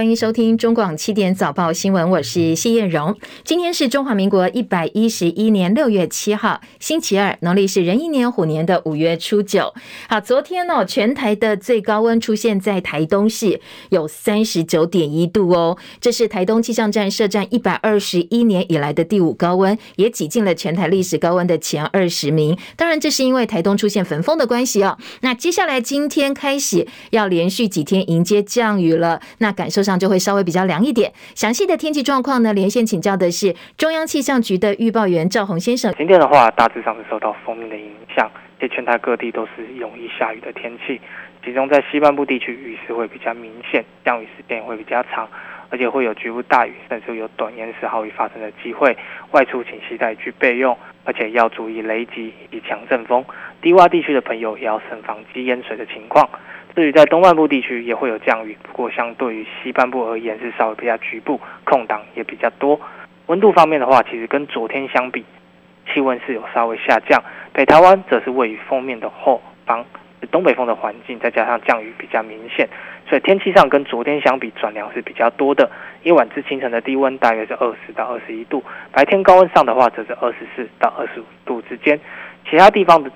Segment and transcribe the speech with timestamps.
[0.00, 3.14] 欢迎收听中广七点早报新闻，我是谢燕荣。
[3.44, 9.74] 今天是中华民国一百一十一年六月七号，星期二，农历是壬寅年虎年的五月初九。
[10.08, 22.56] 好，昨天、哦，全台的最高温出现在台东市，有三十九点一度哦，这是台东气象站设站一百二十一年以来的第五高温，也挤进了全台历史高温的前二十名。
[22.74, 24.96] 当然，这是因为台东出现焚风的关系哦。
[25.20, 29.82] 那接下来今天开始要连续几天迎接降雨了，那感受。
[29.89, 31.12] 上就会稍微比较凉一点。
[31.34, 32.52] 详细的天气状况呢？
[32.52, 35.94] 连线请教的是中央气象局的预报员赵宏先生。
[35.96, 38.30] 今天的话，大致上是受到锋面的影响，
[38.60, 41.00] 且全台各地都是容易下雨的天气。
[41.44, 45.26] 其中在西半部地区雨势会比较明显，降雨时间会比较长，
[45.70, 48.94] 而且会有局部大雨，甚至有短延时豪雨发生的机会。
[49.30, 53.24] 外出请携带具备用，而且要注意雷击以及强阵风。
[53.62, 56.28] 低洼地区的朋友也要慎防积淹水的情况。
[56.74, 62.80] 至于在东半部地区也会有降雨，不过相对于西半部而言是稍微比较局部，空档也比较多。
[63.26, 65.24] 温度方面的话，其实跟昨天相比，
[65.92, 67.22] 气温是有稍微下降。
[67.52, 69.84] 北台湾则是位于封面的后方，
[70.30, 72.68] 东北风的环境，再加上降雨比较明显，
[73.08, 75.70] 所以天气上跟昨天相比转凉是比较多的。
[76.02, 78.62] 夜晚至清晨的低温大约是二十到二十一度，
[78.92, 82.00] 白天高温上的话则是二十四到二十五度之间。
[82.48, 83.10] 其他地方的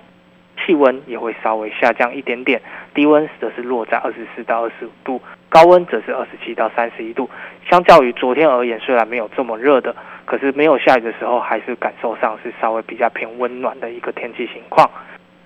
[0.65, 2.61] 气温也会稍微下降一点点，
[2.95, 7.29] 低温则是落在二十四到二十五度，高温则是二十七到三十一度。
[7.71, 14.91] 相较于昨天而言，虽然没有这么热的，可是没有下雨的时候，还是感受上是稍微比较偏温暖的一个天气情况。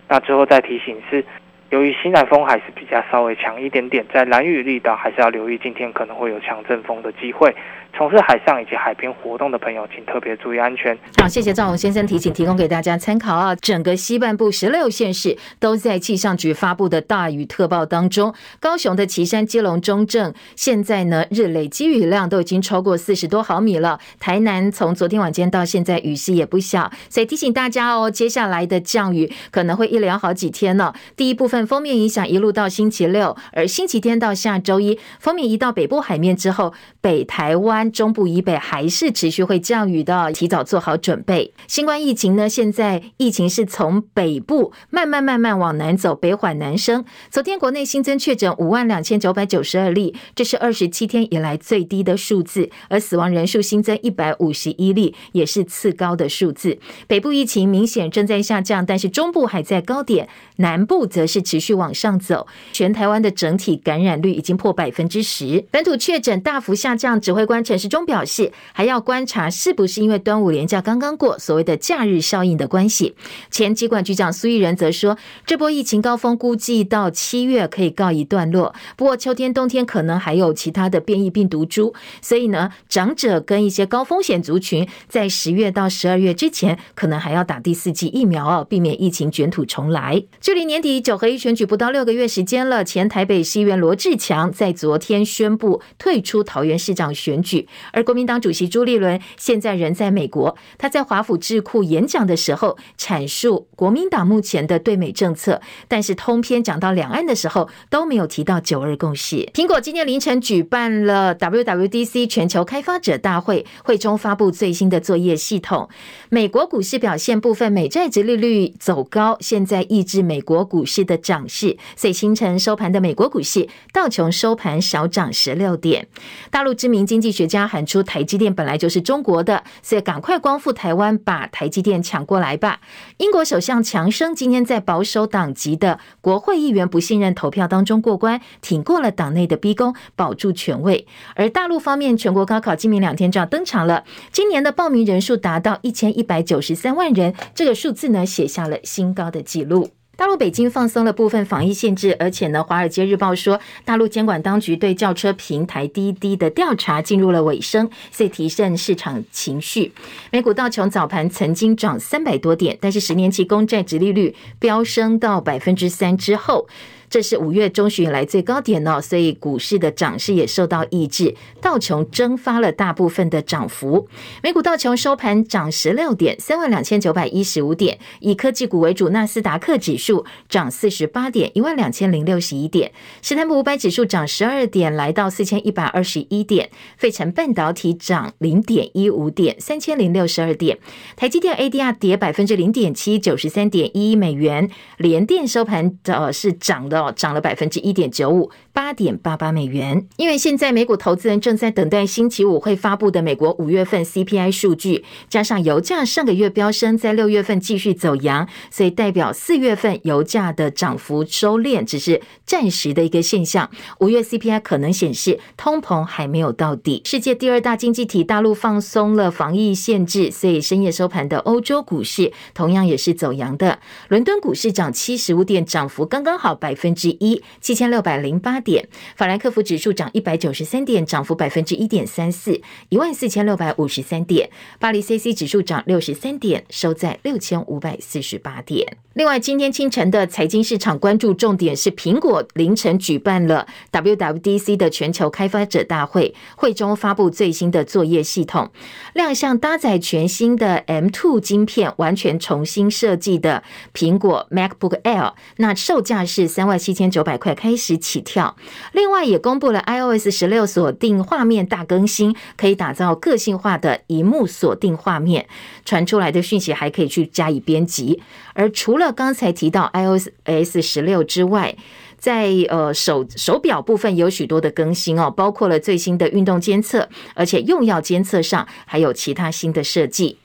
[0.09, 1.25] 那最后再提醒是，
[1.71, 7.55] 由于西南风还是比较稍微强一点点，在兰屿绿岛还是要留意今天可能会有强阵风的机会。
[7.99, 10.97] 从事海上以及海边活动的朋友，请特别注意安全。
[11.21, 13.53] 好，谢谢赵宏先生提醒，提供给大家参考啊。
[13.57, 18.33] 整个西半部十六县市都在气象局发布的大雨特报当中。
[18.61, 23.99] 高雄的旗山、基隆、中正，现在呢日累积雨量都已经超过四十多毫米了。
[24.21, 30.93] 台南从昨天晚间到现在雨势也不小，所以提醒大家哦，接下来的降雨可能会一连好几天呢。
[31.17, 37.88] 第一部分锋面影响一路到星期六，而星期天到下周一，锋面移到北部海面之后，北台湾。
[37.91, 41.53] 中部以北还是持续会降雨的，提早做好准备。
[41.67, 47.05] 新冠疫情呢，现在疫情是从北部慢慢慢慢往南走，北缓南升。
[47.31, 56.79] 昨天国内新增确诊五万两千九百九十二例，这是二十七天以来最低的数字，而死亡人数新增一百五十一例，也是次高的数字。
[57.07, 62.47] 北部疫情明显正在下降，但是中部还在高点，南部则是持续往上走。
[62.73, 67.19] 全台湾的整体感染率已经破百分之十，本土确诊大幅下降。
[67.19, 73.15] 指挥官陈时中表示，还要观察是不是因为端午连假刚刚过，所谓的假日效应的关系。
[73.51, 81.93] 前疾管局长苏奕仁则说，这波疫情高峰估计到七月可以告一段落，不过秋天、冬天可能还有其他的变异病毒株，
[82.23, 90.25] 所以呢，长者跟一些高风险族群在十月到十二月之前，可能还要打第四剂疫苗哦，避免疫情卷土重来。
[90.41, 97.58] 距离年底九合一选举不到六个月时间了，前台北市议员罗志强在昨天宣布退出桃园市长选举。
[97.93, 109.49] 而国民党主席朱立伦现在人在美国，他在华府智库演讲的时候阐述国民党目前的对美政策，但是通篇讲到两岸的时候都没有提到九二共识。
[109.55, 115.89] 苹果今天凌晨举办了 WWDC 全球开发者大会，会中发布最新的作业系统。
[116.29, 121.77] 美国股市表现部分，美债殖利率走高，现在抑制美国股市的涨势。
[121.97, 126.07] 所以清晨收盘的美国股市，道琼收盘小涨十六点。
[126.51, 127.67] 大陆知名经济学家。
[127.67, 132.81] 喊出台积电本来就是中国的，所以赶快光复台湾，把台积电抢过来吧。
[133.17, 141.07] 英国首相强生今天在保守党籍的国会议员不信任投票当中过关，挺过了党内的逼宫，保住权位。
[141.35, 149.98] 而大陆方面，全国高考今明两天就要登场了，今年的报名人数达到一千一百九十三万人，这个数字呢写下了新高的纪录。
[150.19, 159.93] 大陆北京放松了部分防疫限制，而且呢，《华尔街日报》说，大陆监管当局对轿车平台滴滴的调查进入了尾声，所以提振市场情绪。
[160.33, 166.67] 美股道琼早盘曾经涨三百多点，但是十年期公债殖利率飙升到百分之三之后。
[167.11, 174.09] 这是五月中旬以来最高点哦，所以股市的涨势也受到抑制，道琼蒸发了大部分的涨幅。
[174.43, 190.79] 美股道琼收盘涨十六点，三万两千九百一十五点，以科技股为主，纳斯达克指数涨四十八点，一万两千零六十一点，史坦普五百指数涨十二点，来到四千一百二十一点，费城半导体涨零点一五点，三千零六十二点，
[191.17, 200.07] 台积电 ADR 跌百分之零点七，九十三点一美元，联电收盘呃是涨的涨了百分之一点九五，八点八八美元。
[200.19, 213.69] 因为现在美股投资人正在等待星期五会发布的美国五月份 CPI 数据，加上油价上个月飙升，在六月份继续走扬，所以代表四月份油价的涨幅收敛，只是暂时的一个现象。
[213.99, 217.03] 五月 CPI 可能显示通膨还没有到底。
[217.05, 223.81] 世界第二大经济体大陆放松了防疫限制，所以深夜收盘的欧洲股市同样也是走扬的。
[224.07, 228.87] 伦敦股市涨七十五点，涨幅刚刚好百分之一，七千六百零八点。
[229.17, 232.61] 法兰克福指数涨一百九十三点，涨幅百分之一点三四，
[232.91, 234.51] 一万四千六百五十三点。
[234.79, 238.99] 巴黎 C C 指数涨六十三点，收在六千五百四十八点。
[239.15, 248.71] 另外，今天清晨的财经市场关注重点是苹果凌晨举办了 WWDC 的全球开发者大会，会中发布最新的作业系统，
[249.15, 258.55] 亮相搭载全新的 M2 晶片，完全重新设计的苹果 MacBook Air，那售价是三万七千九百块开始起跳。
[258.93, 265.47] 另外，也公布了 iOS 十六锁定画面大更新，可以打造个性化的萤幕锁定画面。
[265.85, 268.23] 传出来的讯息还可以去加以编辑。
[268.55, 271.77] 而除了刚才提到 iOS 十六之外，
[272.19, 280.37] 在呃手手表部分有许多的更新哦，包括了最新的运动监测，而且用药监测上还有其他新的设计。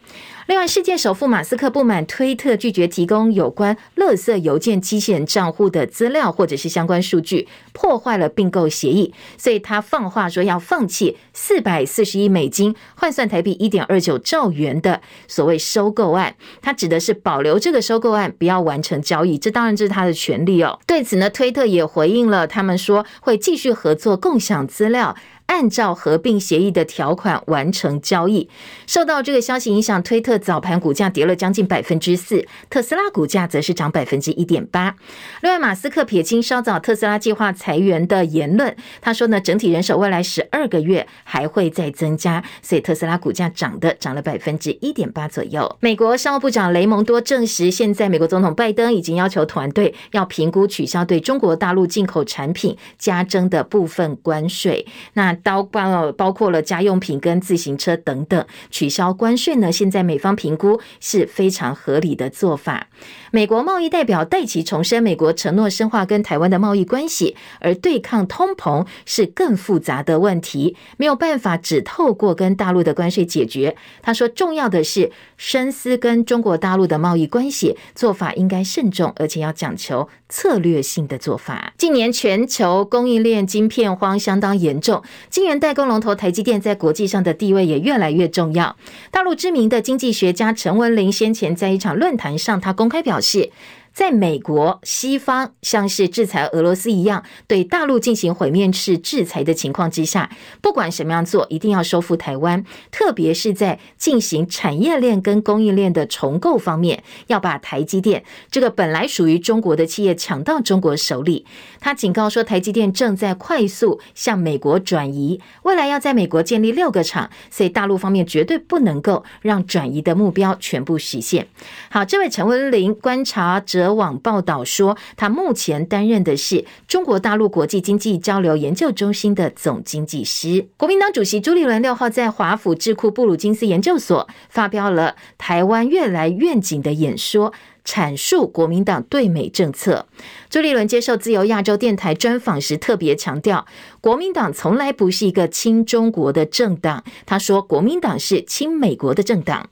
[0.47, 16.35] 另外，世界首富马斯克不满推特拒绝提供有关垃圾邮件机器人账户的资料或者是相关数据，破坏了并购协议，所以他放话说要放弃四百四十亿美金（换算台币一点二九兆元）的所谓收购案。
[16.61, 19.37] 他指的是保留这个收购案，不要完成交易。
[19.37, 20.77] 这当然这是他的权利哦。
[20.85, 25.15] 对此呢，推特也回应了，他们说会继续合作，共享资料。
[25.47, 28.49] 按照合并协议的条款完成交易。
[28.87, 34.95] 受到这个消息影响，推特早盘股价跌了将近百分之四，特斯拉股价则是涨百分之一点八。
[35.41, 45.77] 另外，马斯克撇清稍早特斯拉计划裁员的言论，他说呢，整体人手未来十二个月还会再增加，所以特斯拉股价涨的涨了百分之一点八左右。
[45.79, 54.85] 美国商务部长雷蒙多证实，现在美国总统拜登已经要求团队要评估取消对中国大陆进口产品加征的部分关税。
[55.13, 59.71] 那包包包括了家用品跟自行车等等，取消关税呢？
[59.71, 62.87] 现在美方评估是非常合理的做法。
[63.35, 73.75] 美国贸易代表戴琪重申，美国承诺深化跟台湾的贸易关系，而对抗通膨是更复杂的问题，没有办法只透过跟大陆的关税解决。
[74.03, 81.73] 他说，重要的是深思跟中国大陆的贸易关系做法应该慎重，而且要讲求策略性的做法。
[81.75, 85.01] 近年全球供应链晶片荒相当严重。
[85.31, 88.75] 晶圆代工龙头台积电在国际上的地位也越来越重要。
[89.09, 93.51] 大陆知名的经济学家陈文玲先前在一场论坛上，他公开表，是。
[93.93, 100.31] 在美国、西方像是制裁俄罗斯一样，对大陆进行毁灭式制裁的情况之下，
[100.61, 102.65] 不管什么样做，一定要收复台湾。
[102.89, 111.45] 特别是在进行产业链跟供应链的重构方面，要把台积电这个本来属于中国的企业抢到中国手里。
[111.79, 121.47] 他警告说，台积电正在快速向美国转移，未来要在美国建立六个厂，所以大陆方面绝对不能够让转移的目标全部实现。
[121.91, 123.82] 好，这位陈文玲观察者。
[123.83, 130.69] 德网报道说，他目前担任的是中国大陆国际经济交流研究中心的总经济师。
[130.77, 137.51] 国民党主席朱立伦六号在华府智库布鲁金斯研究所发表了“台湾越来愿景”的演说，
[137.83, 140.05] 阐述国民党对美政策。
[140.49, 143.65] 朱立伦接受自由亚洲电台专访时特别强调，
[143.99, 147.03] 国民党从来不是一个亲中国的政党。
[147.25, 149.69] 他说，国民党是亲美国的政党。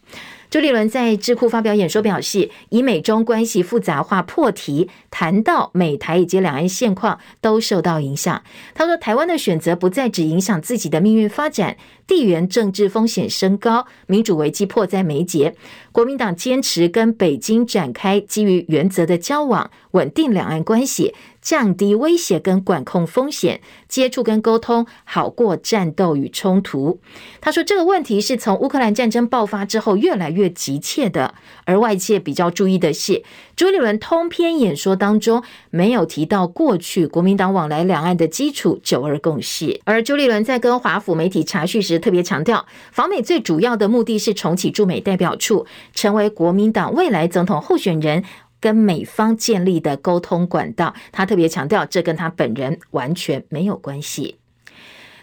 [0.51, 8.43] 朱立伦在智库发表演说，表示以美中关系复杂化破题，谈到美台以及两岸现况都受到影响。
[8.73, 15.55] 他说，台湾的选择不再只影响自己的命运发展，地缘政治风险升高，民主危机迫在眉睫。
[15.93, 21.15] 国民党坚持跟北京展开基于原则的交往，稳定两岸关系。
[21.41, 26.99] 降低威胁跟管控风险，接触跟沟通好过战斗与冲突。
[27.41, 31.33] 他说，这个问题是从乌克兰战争爆发之后越来越急切的。
[31.65, 33.23] 而外界比较注意的是，
[33.55, 39.79] 朱立伦通篇演说当中没有提到过去国民党往来两岸的基础九二共识。
[39.85, 48.23] 而朱立伦在跟华府媒体查叙时特别强调，访美最主要的目的是重启驻美代表处，成为国民党未来总统候选人。
[48.61, 54.37] 跟美方建立的沟通管道，他特别强调，这跟他本人完全没有关系。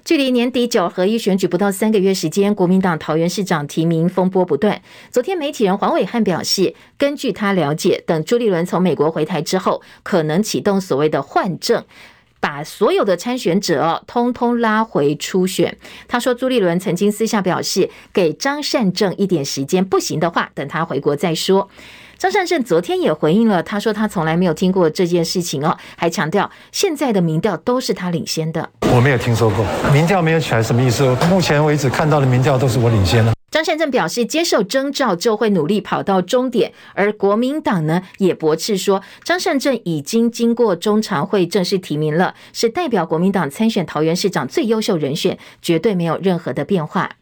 [0.04, 4.80] 距离年底九合一选举不到三个月时间，国民党桃园市长提名风波不断。
[5.10, 11.84] 昨天，媒体人黄伟汉表示，根据他了解，等朱立伦从美国回台之后，可能启动所谓的换证。
[12.40, 15.76] 把所有的参选者，通通拉回初选。
[16.06, 21.68] 他说，朱立伦曾经私下表示，给张善政一点时间，不行的话，等他回国再说。
[22.18, 28.68] 张善政昨天也回应了，他说他从来没有听过这件事情哦，还强调现在的民调都是他领先的。
[28.92, 31.06] 我没有听说过民调没有起来，什么意思？
[31.30, 33.32] 目前为止看到的民调都是我领先的。
[33.52, 47.12] 张善政表示，接受征召就会努力跑到终点，而国民党呢也驳斥说，张善政已经经过中常会正式提名了，是代表国民党参选桃园市长最优秀人选，绝对没有任何的变化。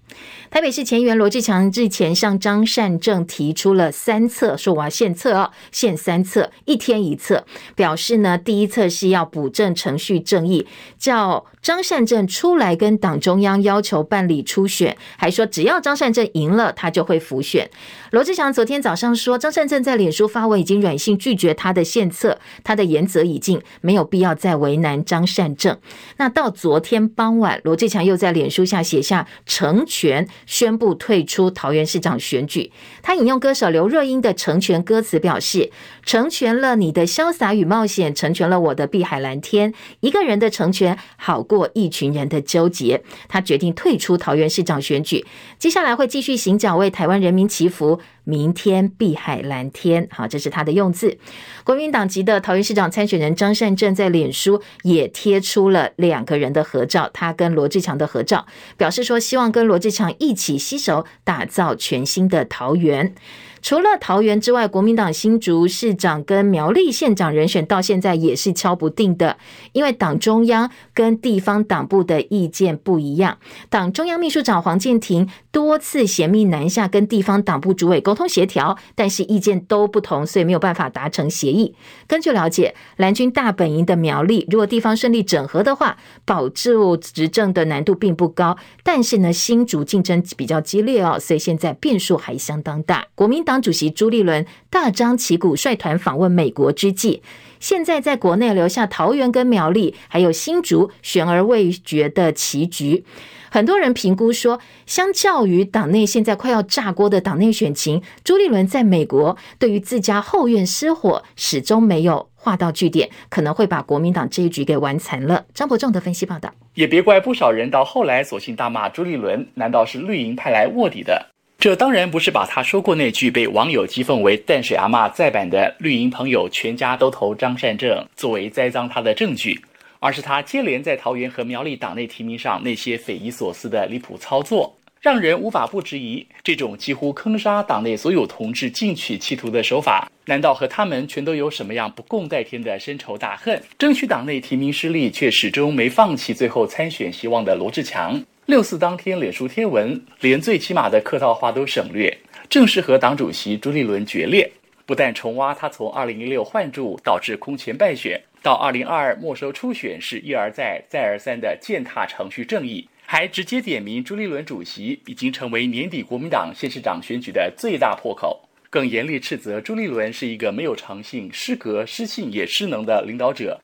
[0.50, 10.66] 台北市前议员罗志强日前向张善政提出了三策，说我要献策哦，献三策，一天一策，表示呢，第一策是要补正程序正义，
[10.98, 17.68] 叫张善政出来跟党中央要求办理初选，还说只要张善政赢了，他就会复选。
[18.12, 25.76] 罗志强昨天早上说，张善政在脸书发文已经软性拒绝他的献策，他的言则已尽，没有必要再为难张善政。
[26.18, 30.28] 那到昨天傍晚，罗志强又在脸书下写下成全。
[30.46, 32.70] 宣布退出桃园市长选举。
[33.02, 35.73] 他引用歌手刘若英的《成全》歌词表示
[36.06, 39.75] ：“成全了你的潇洒与冒险，成全了我的碧海蓝天。
[39.99, 45.25] 一个人的成全好过过一群人的纠结。”他决定退出桃园市长选举，
[45.58, 48.00] 接下来会继续行脚为台湾人民祈福。
[48.28, 51.16] 明天碧海蓝天，好，这是他的用字。
[51.62, 58.44] 国民党籍的桃园市长参选人张善政在脸书也贴出了两个人的合照，他跟罗志强的合照，
[58.76, 63.14] 表示说希望跟罗志强一起携手打造全新的桃园。
[63.62, 69.36] 除了桃园之外，国民党新竹市长跟苗栗县长人选到现在也是敲不定的，
[69.72, 73.38] 因为党中央跟地方党部的意见不一样。
[73.68, 81.75] 党中央秘书长黄建庭多次衔密南下跟地方党部主委沟通协调，但是意见都不同，所以没有办法达成协议。
[82.06, 88.56] 根据了解，蓝军大本营的苗栗，如果地方顺利整合的话，保住执政的难度并不高。
[88.84, 93.06] 但是呢，新竹竞争比较激烈哦，所以现在变数还相当大。
[93.16, 93.56] 国民党。
[93.62, 97.22] 主席朱立伦大张旗鼓率团访问美国之际，
[97.58, 103.04] 现在在国内留下桃园跟苗栗，还有新竹悬而未决的棋局。
[103.50, 115.44] 很多人评估说，相较于党内现在快要炸锅的党内选情，朱立伦在美国对于自家后院失火始终没有画到句点，可能会把国民党这一局给玩残了。
[115.54, 121.26] 张伯仲的分析报道，也别怪不少人到后来索性大骂朱立伦，难道是绿营派来卧底的？
[121.58, 129.58] 这当然不是把他说过那句被网友讥讽为“淡水阿嬷”再版的绿营朋友全家都投张善政作为栽赃他的证据，
[129.98, 143.62] 而是他接连在桃园和苗栗党内提名上那些匪夷所思的离谱操作，让人无法不质疑这种几乎坑杀党内所有同志进取企图的手法，难道和他们全都有什么样不共戴天的深仇大恨？
[143.78, 148.22] 争取党内提名失利却始终没放弃最后参选希望的罗志强。
[148.46, 152.16] 六四当天，脸书贴文连最起码的客套话都省略，
[152.48, 154.48] 正是和党主席朱立伦决裂。
[154.84, 173.60] 不但重挖他从二零一六换柱导致空前败选，到二零二二没收初选是一而再再而三的践踏程序正义，还直接点名朱立伦主席已经成为年底国民党县市长选举的最大破口，更严厉斥责朱立伦是一个没有诚信、失格、失信也失能的领导者。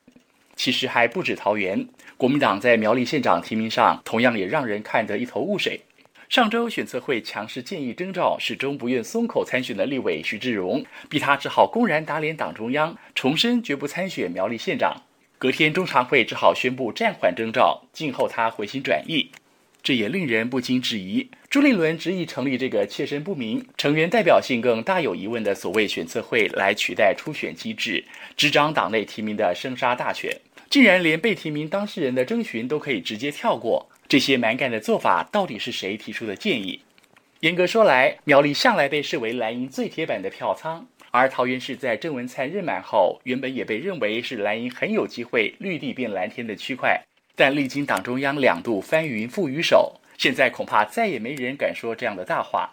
[0.57, 1.87] 其实还不止桃园，
[2.17, 5.79] 国民党在苗栗县长提名上同样也让人看得一头雾水。
[6.33, 15.03] 上周选策会强势建议征召，始终不愿松口参选的立委徐志荣，逼他只好公然打脸党中央，重申绝不参选苗栗县长。
[15.37, 19.29] 隔天中常会只好宣布暂缓征召，静候他回心转意。
[19.83, 28.03] 这也令人不禁质疑：朱立伦执意成立这个切身不明、成员代表性更大有疑问的所谓选策会，来取代初选机制，
[28.35, 30.35] 执掌党内提名的生杀大权，
[30.67, 33.87] 竟然连被提名当事人的征询都可以直接跳过。
[34.13, 36.79] 这些蛮干的做法，到底是谁提出的建议？
[37.39, 47.01] 严格说来，苗栗向来被视为蓝营最铁板的票仓，而桃园市在郑文灿任满后，原本也被认为是蓝营很有机会绿地变蓝天的区块。
[47.35, 52.69] 但历经党中央两度翻云覆雨手，现在恐怕再也没人敢说这样的大话。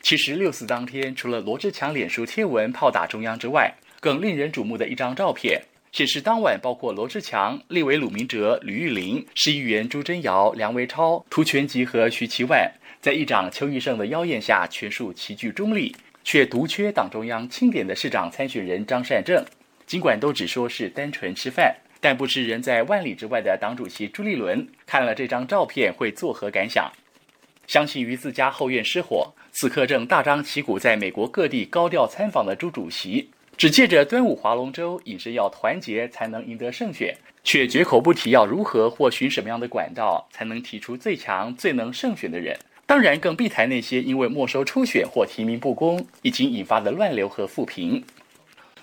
[0.00, 3.70] 其实六四当天，除了罗志强脸书贴文炮打中央之外，
[4.00, 5.60] 更令人瞩目的一张照片，
[5.92, 12.70] 显示当晚包括罗志强、立委鲁明哲、吕玉玲、市议员朱贞尧、梁维超、涂全吉和徐其万，
[13.00, 19.44] 在议长邱玉胜的邀宴下，全数齐聚中立，却独缺党中央钦点的市长参选人张善政。
[19.86, 21.76] 尽管都只说是单纯吃饭。
[22.02, 26.90] 但不知人在万里之外的党主席朱立伦看了这张照片会作何感想？
[27.66, 33.28] 相信于自家后院失火，此刻正大张旗鼓在美国各地高调参访的朱主席，
[33.60, 37.14] 只借着端午划龙舟，引申要团结才能赢得胜选，
[37.44, 42.58] 却绝口不提要如何或寻什么样的管道才能提出最强、最能胜选的人。
[42.86, 48.02] 当然，更避谈那些因为没收初选或提名不公，已经引发的乱流和负评。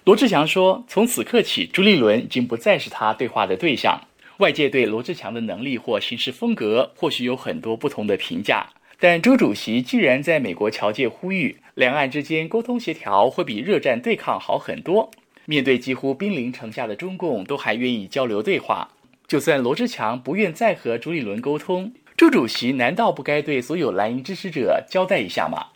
[0.04, 4.00] 罗志祥说：“从此刻起，朱立伦已经不再是他对话的对象。
[4.38, 8.70] 外界对罗志强的能力或行事风格，或许有很多不同的评价。
[9.00, 15.12] 但朱主席居然在美国侨界呼吁，两岸之间沟通协调会比热战对抗好很多。
[15.46, 18.90] 面对几乎兵临城下的中共，都还愿意交流对话。
[19.28, 25.68] 就算罗志强不愿再和朱立伦沟通。”朱主席难道不该对所有蓝营支持者交代一下吗？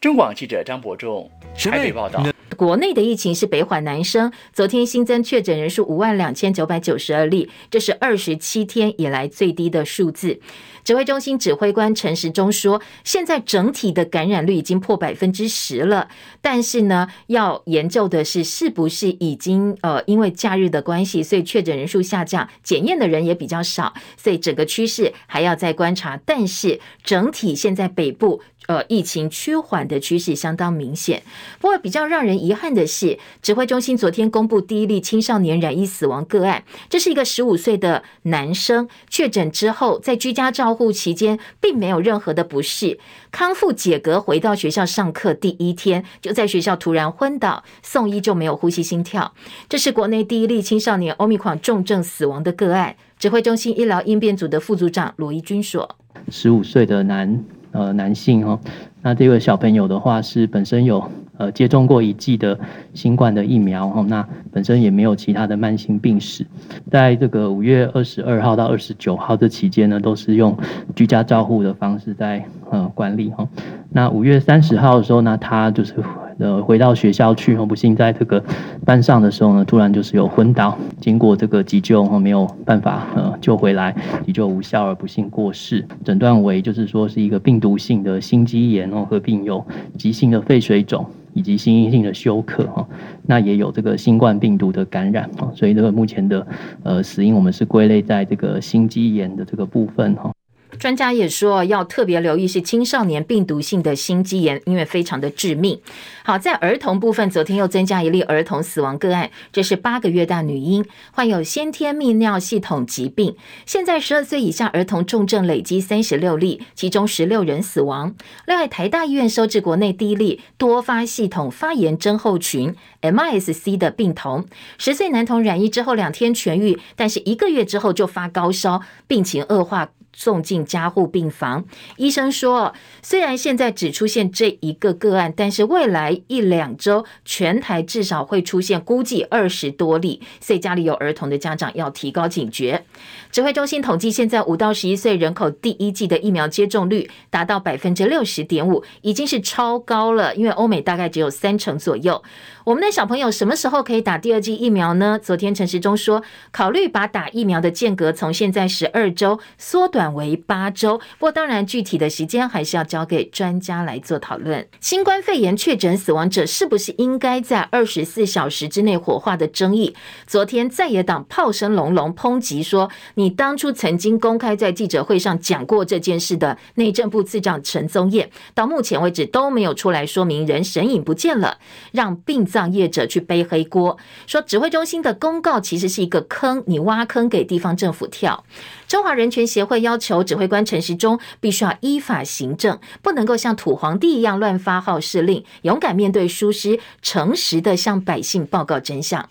[0.00, 2.24] 中广记者张伯仲台北报道。
[2.60, 10.38] 国内的疫情是北缓南升，昨天新增确诊人数五万两千九百九十二例，这是二十七天以来最低的数字。
[10.84, 16.08] 指挥中心指挥官陈时中说，现在整体的感染率已经破百分之十了，
[16.42, 26.20] 但是呢，要研究的是是不是已经呃因为假日的关系，所以确诊人数下降，检验的人也比较少，所以整个趋势还要再观察。
[26.26, 28.42] 但是整体现在北部。
[28.70, 31.24] 呃，疫情趋缓的趋势相当明显。
[31.58, 43.00] 不过，比较让人遗憾的是，指挥中心昨天公布第一例青少年染疫死亡个案，这是一个十五岁的男生确诊之后，在居家照护期间并没有任何的不适，
[43.32, 49.34] 康复解隔回到学校上课第一天，就在学校突然昏倒，送医就没有呼吸心跳。
[49.68, 52.94] 这是国内第一例青少年欧米狂重症死亡的个案。
[53.18, 55.96] 指挥中心医疗应变组的副组长罗一军说
[56.30, 58.58] ：“十五岁的男。”呃，男性哦，
[59.02, 61.02] 那这位小朋友的话是本身有
[61.40, 62.56] 呃接种过一剂的
[62.92, 66.46] 新冠的疫苗哦，那本身也没有其他的慢性病史，
[66.90, 70.56] 在这个五月二十二号到二十九号这期间呢，都是用
[70.94, 73.48] 居家照护的方式在呃管理哈。
[73.90, 75.94] 那五月三十号的时候呢，他就是。
[76.42, 78.42] 呃，回到学校去，不幸在这个
[78.86, 89.62] 班上的时候呢，突然就是有昏倒，经过这个急救，没有办法呃救回来，急救无效而不幸过世，诊断为就是说是一个病毒性的心肌炎哦，合并有
[89.98, 92.86] 急性的肺水肿以及心因性的休克哈，
[93.26, 96.46] 那也有这个新冠病毒的感染哦，所以这个目前的
[96.82, 100.32] 呃死因我们是归类在这个心肌炎的这个部分哈。
[100.80, 105.78] 专家也说，要特别留意是青少年病毒性的心肌炎，因为非常的致命。
[106.24, 113.36] 好，在儿童部分，昨天又增加一例儿童死亡个案，这是八个月大女婴，患有先天泌尿系统疾病。
[113.66, 118.14] 现在十二岁以下儿童重症累积三十六例，其中十六人死亡。
[118.46, 124.46] 另外，台大医院收治国内第一例多发系统发炎症候群 （MIS-C） 的病童，
[124.78, 129.90] 十岁男童染疫之后两天痊愈，但是一个月之后就发高烧，病情恶化。
[130.20, 131.64] 送进加护病房，
[131.96, 142.84] 医生说，虽然现在只出现这一个个案，但是未来一两周全台至少会出现估计二十多例，所以家里有儿童的家长要提高警觉。
[143.30, 152.22] 指挥中心统计，现在五到十一岁人口第一季的疫苗接种率达到百分之六十点五，已经是超高了，因为欧美大概只有三成左右。
[152.64, 155.18] 我们的小朋友什么时候可以打第二剂疫苗呢？
[155.18, 160.96] 昨天陈时中说，考虑把打疫苗的间隔从现在十二周缩短为八周。
[161.18, 164.66] 不过当然，具体的时间还是要交给专家来做讨论。
[164.80, 169.94] 新冠肺炎确诊死亡者是不是应该在二十四小时之内火化的争议，
[170.26, 181.58] 昨天在野党炮声隆隆抨击说，你当初曾经公开在记者会上讲过这件事的内政部次长陈宗彦，到目前为止都没有出来说明人神隐不见了，
[181.92, 182.70] 让殡葬。
[182.70, 183.96] 业者去背黑锅，
[184.28, 188.44] 说指挥中心的公告其实是一个坑，你挖坑给地方政府跳。
[188.90, 199.28] 中华人权协会要求指挥官陈时中必须要依法行政，不能够像土皇帝一样乱发号施令，勇敢面对疏失，诚实的向百姓报告真相。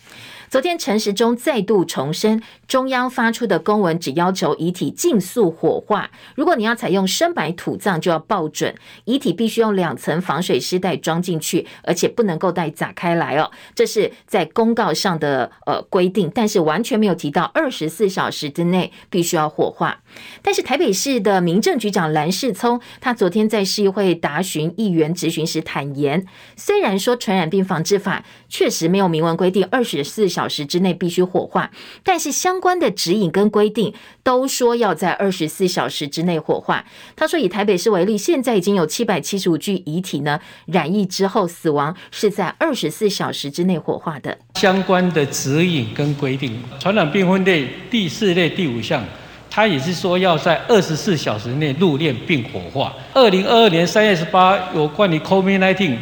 [0.49, 6.09] 昨天，陈时中再度重申，中央发出的公文只要求遗体尽速火化。
[6.33, 8.73] 如果你要采用深白土葬，就要报准，
[9.05, 13.51] 遗体必须用两层防水尸袋装进去，而且不能够再打开来哦。
[13.75, 20.01] 这是在公告上的呃规定，但是完全没有提到二十四小时之内必须要火化。
[20.41, 31.69] 但是台北市的民政局长蓝世聪，他昨天在市议会答询议员质询时坦言，虽然说传染病防治法确实没有明文规定二十四小小时之内必须火化，
[32.01, 36.85] 但是相关的指引跟规定都说要在二十四小时之内火化。
[37.13, 44.37] 他说，以台北市为例，现在已经有七百七十五具遗体呢，染疫之后死亡是在二十四小时之内火化的。
[44.55, 49.03] 相关的指引跟规定，传染病分类第四类第五项，
[49.49, 52.93] 他也是说要在二十四小时内入殓并火化。
[53.13, 55.97] 二零二二年三月十八有关于 COVID-19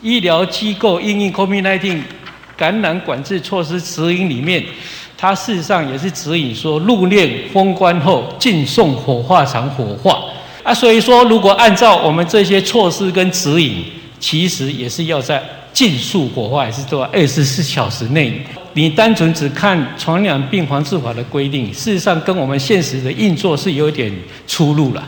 [0.00, 2.00] 医疗机构因应 COVID-19
[2.62, 4.62] 感染管制措施指引里面，
[5.18, 10.16] 它事实上也是指引说，入殓封棺后尽送火化场火化
[10.62, 10.72] 啊。
[10.72, 13.84] 所以说，如果按照我们这些措施跟指引，
[14.20, 18.40] 其实也是要在尽速火化，也是都要二十四小时内。
[18.74, 24.08] 你单纯只看传染病防治法的规定，事实上跟我们现实的运作是有点
[24.46, 25.02] 出入了。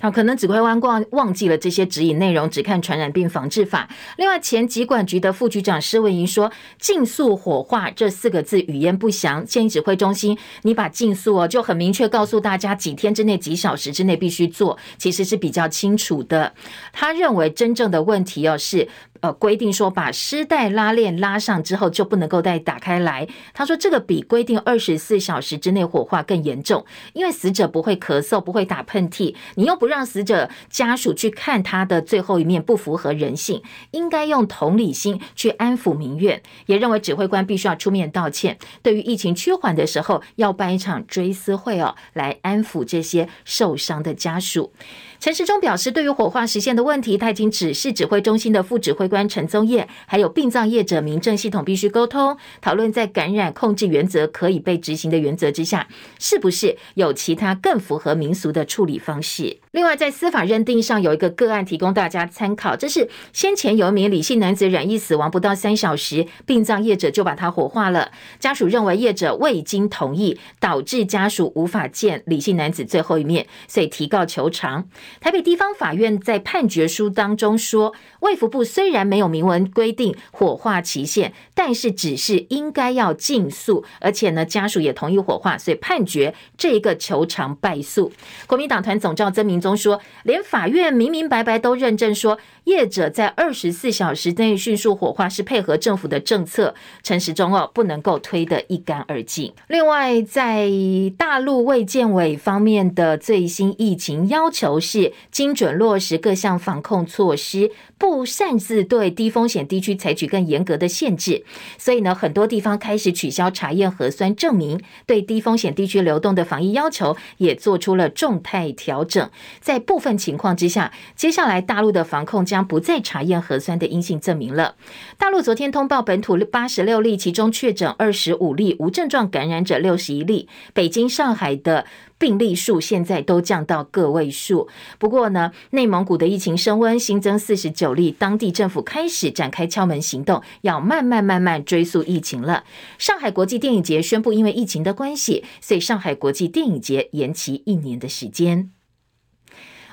[0.00, 3.88] 好，可能指挥官忘忘记了这些指引内容，只看传染病防治法。
[4.16, 16.54] 另外，前疾管局的副局长施文莹说：“尽速火化这四个字语焉不详，建议指挥中心你把尽速哦就很明确告诉大家，几天之内、几小时之内必须做，其实是比较清楚的。”
[16.92, 18.88] 他认为真正的问题哦是。
[19.20, 23.26] 呃，规定说把尸袋拉链拉上之后就不能够再打开来。
[23.52, 33.62] 他说这个比规定二十四小时之内火化更严重，因为死者不会咳嗽，不会打喷嚏，你又不让死者家属去看他的最后一面，不符合人性。
[33.90, 38.58] 应该用同理心去安抚民怨，也认为指挥官必须要出面道歉。
[38.82, 44.72] 对于疫情趋缓的时候，要办一场追思会哦，来安抚这些受伤的家属。
[45.20, 55.88] 陈时中表示，对于火化时限的问题，他已经指示指挥中心的副指挥官陈宗业，还有殡葬业者民政系统必须沟通讨论，在感染控制原则可以被执行的原则之下，
[56.20, 59.58] 是不是有其他更符合民俗的处理方式？
[59.72, 74.88] 另外，在司法认定上有一个个案提供大家参考，这是先前有一名李姓男子染疫死亡不到三小时，殡葬业者就把他火化了，家属认为业者未经同意，导致家属无法见李姓男子最后一面，所以提告求偿。
[75.20, 88.10] 台北地方法院在判决书当中说，卫福部虽然没有明文规定火化期限，但是只是应该要尽速，而且呢，家属也同意火化，所以判决这一个求偿败诉。
[88.46, 99.52] 国民党团总召曾铭宗说，连法院明明白白都认证说，业者在二十四小时内迅速火化是配合政府的政策，陈时中哦不能够推得一干二净。
[99.66, 100.70] 另外，在
[101.16, 105.12] 大陆卫健委方面的最新疫情要求是。
[105.30, 111.44] 精准落实各项防控措施，不擅自对低风险地区采取更严格的限制。
[111.78, 119.30] 所以呢，很多地方开始取消查验核酸证明，对低风险地区流动的防疫要求也做出了重态调整。
[119.60, 124.76] 在部分情况之下，接下来大陆的防控将不再查验核酸的阴性证明了。
[125.16, 130.48] 大陆昨天通报本土八十六例，其中确诊二十五例，无症状感染者六十一例。
[130.72, 131.86] 北京、上海的。
[132.18, 142.64] 病例数现在都降到个位数，不过呢，内蒙古的疫情升温，新增四十九例，当地政府开始展开敲门行动，要慢慢慢慢追溯疫情了。
[142.98, 148.72] 上海国际电影节宣布，因为疫情的关系，所以上海国际电影节延期一年的时间。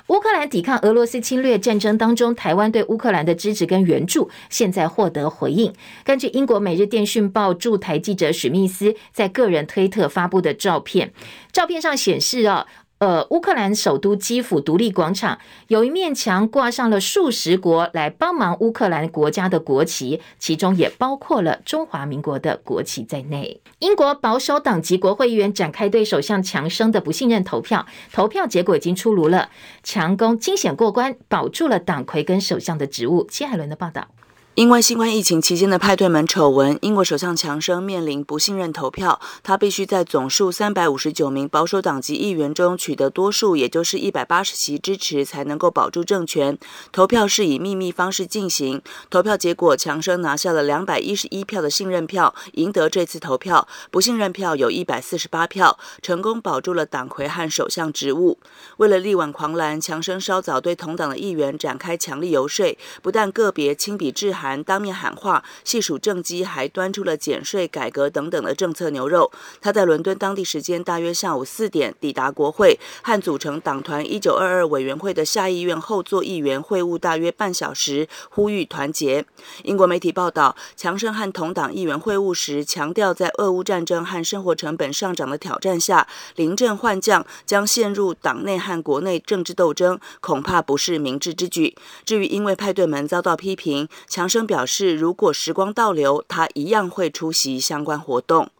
[0.08, 5.72] 乌克兰抵抗俄罗斯侵略战争当中，台湾对乌克兰的支持跟援助，现在获得回应。
[6.04, 11.12] 根据英国《每日电讯报》驻台记者史密斯在个人推特发布的照片，
[11.52, 12.66] 照片上显示啊。
[12.98, 23.60] 呃，乌克兰首都基辅独立广场有一面墙挂上了数十国来帮忙乌克兰国家的国旗，其中也包括了中华民国的国旗在内。
[23.80, 29.50] 英国保守党籍国会议员展开对首相强生的不信任投票，投票结果已经出炉了，
[29.82, 33.26] 强攻惊险过关，保住了党魁跟首相的职务。
[33.30, 34.08] 谢海伦的报道。
[34.56, 39.20] 因为新冠疫情期间的派对门丑闻，英国首相强生面临不信任投票。
[39.42, 46.56] 他必须在总数三百五十九名保守党籍议员中取得多数，也就是一百八十席支持，才能够保住政权。
[46.90, 48.80] 投票是以秘密方式进行。
[49.10, 53.68] 投票结果，强生拿下了两百一十一票的信任票，赢得这次投票。
[53.90, 58.38] 不信任票有一百四十八票，成功保住了党魁和首相职务。
[58.78, 64.45] 为了力挽狂澜，强生稍早对同党的议员展开强力游说，不但个别亲笔致函。
[64.62, 69.32] 当面喊话，细数政绩，还端出了减税、改革等等的政策牛肉。
[69.60, 79.24] 他在伦敦当地时间大约下午四点抵达国会，和组成党团一九二二委员会的下议院后座议员会晤大约半小时，呼吁团结。
[79.62, 91.74] 英国媒体报道，强生和同党议员会晤时强调，在俄乌战争和生活成本上涨的挑战下，临阵换将将陷入党内和国内政治斗争，恐怕不是明智之举。
[92.04, 98.50] 至于因为派对门遭到批评，强表示，如果时光倒流，他一样会出席相关活动。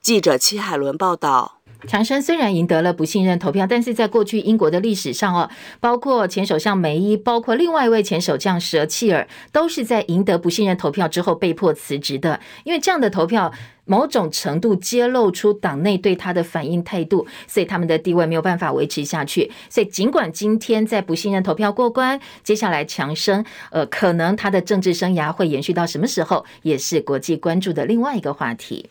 [0.00, 1.59] 记者戚海伦报道。
[1.86, 12.40] 强生虽然赢得了不信任投票，但是在过去英国的历史上哦，包括前首相梅伊，包括另外一位前首相舍契尔，都是在赢得不信任投票之后被迫辞职的。
[12.64, 13.52] 因为这样的投票
[13.86, 19.50] 某种程度揭露出党内对他的反应态度，所以他们的地位没有办法维持下去。
[19.68, 28.90] 所以尽管今天在不信任投票过关，接下来强生呃，可能他的政治生涯会延续到什么时候，也是国际关注的另外一个话题。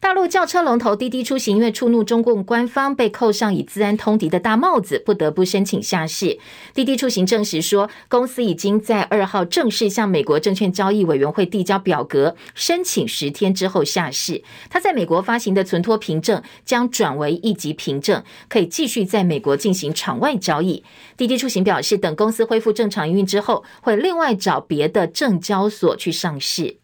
[0.00, 6.38] 大陆轿车龙头滴滴出行，因为触怒中共官方，被扣上以资安通敌的大帽子，不得不申请下市。
[6.72, 14.42] 滴滴出行证实说，公司已经在二号正式向美国证券交易委员会递交表格，申请十天之后下市。
[14.70, 20.82] 他在美国发行的存托凭证将转为一级凭证，可以继续在美国进行场外交易。
[21.18, 26.79] 滴滴出行表示，等公司恢复正常营运之后，会另外找别的证交所去上市。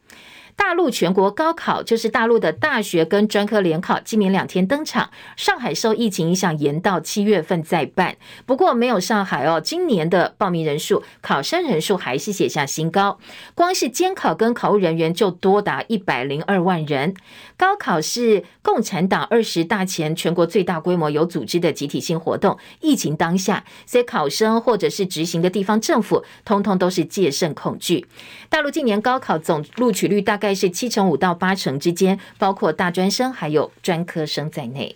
[0.56, 5.10] 大陆全国高考就是大陆的大学跟专科联考，今明两天登场。
[5.36, 8.16] 上海受疫情影响，延到七月份再办。
[8.46, 13.18] 不过没有上海哦，今年的报名人数、考生人数还是写下新高。
[13.54, 17.14] 光是监考跟考务人员就多达一百零二万人。
[17.58, 22.58] 高考是共产党二十大前全国最大规模有组织的集体性活动。
[22.80, 28.06] 疫情当下，所以考生或者是执行的地方政府，通通都是戒慎恐惧。
[28.48, 30.45] 大陆今年高考总录取率大概。
[30.46, 34.94] 在是七成五到八成之间，包括大专生还有专科生在内。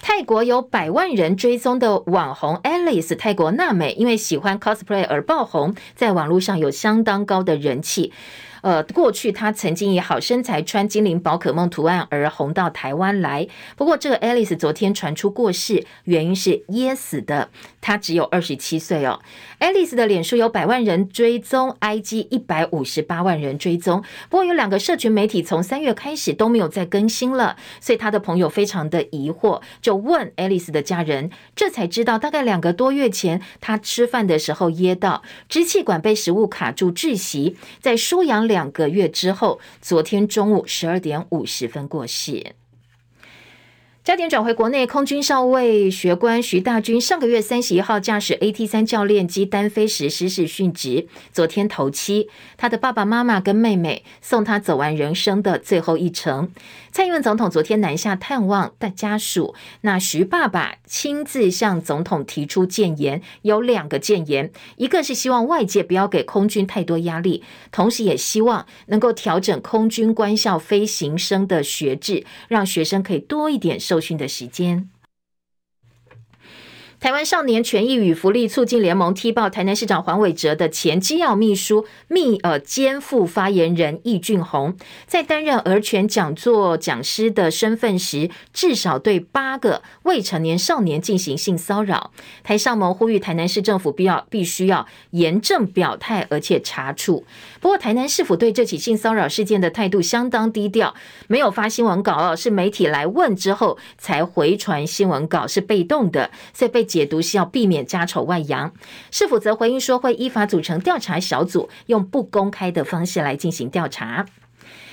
[0.00, 8.12] 泰国有百万人追踪的网红 Alice 泰国娜美，因为喜欢 cosplay 而爆红，在网络上有相当高的人气。
[8.64, 13.46] 呃，过去她曾经以好身材、穿精灵宝可梦图案而红到台湾来。
[13.76, 17.50] 不过，这个 Alice 昨天传出过世，原因是噎死的。
[17.82, 19.20] 她只有二十七岁哦。
[19.60, 24.02] Alice 的脸书有百万人追踪，IG 一百五十八万人追踪。
[24.30, 42.54] 不过，有两个社群媒体从三月开始都没有再更新了，所以她的朋友非常的疑惑，就问 Alice 的家人，这才知道大概两个多月前，她吃饭的时候噎到，支气管被食物卡住窒息，在输氧两个月之后，昨天中午十二点五十分过世。
[44.04, 56.52] 焦点转回国内，空军少尉学官徐大军上个月三十一号驾驶 AT 三教练机单飞时失事殉职，昨天头七，他的爸爸妈妈跟妹妹送他走完人生的最后一程。
[56.94, 74.88] 蔡英文总统昨天南下探望大家属，那徐爸爸亲自向总统提出建言，有两个建言，一个是希望外界不要给空军太多压力，同时也希望能够调整空军官校飞行生的学制，让学生可以多一点受训的时间。
[77.04, 84.74] 台湾少年权益与福利促进联盟踢爆台南市长黄伟哲的前机要秘书秘呃兼副发言人易俊宏，
[85.06, 92.10] 在担任儿权讲座讲师的身份时，至少对八个未成年少年进行性骚扰。
[92.42, 97.26] 台上盟呼吁台南市政府必要必须要严正表态，而且查处。
[97.60, 100.94] 不过，台南市府对这起性骚扰事件的态度相当低调，
[101.26, 106.88] 没有发新闻稿哦，是媒体来问之后才回传新闻稿，是被动的，所以被。
[106.94, 108.72] 解读是要避免家丑外扬，
[109.10, 114.24] 市府则回应说会依法组成调查小组，用不公开的方式来进行调查。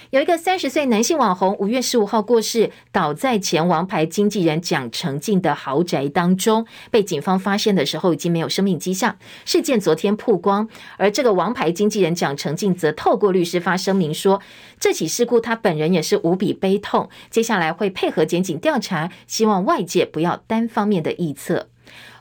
[0.10, 9.16] 有一个三十岁男性网红，五月十五号过世，倒在前王牌经纪人蒋成静的豪宅当中，被警方发现的时候已经没有生命迹象。
[9.46, 14.42] 事件昨天曝光，而这个王牌经纪人蒋成静则透过律师发声明说，
[14.78, 21.71] 这起事故他本人也是无比悲痛，接下来会配合检警调查，希望外界不要单方面的臆测。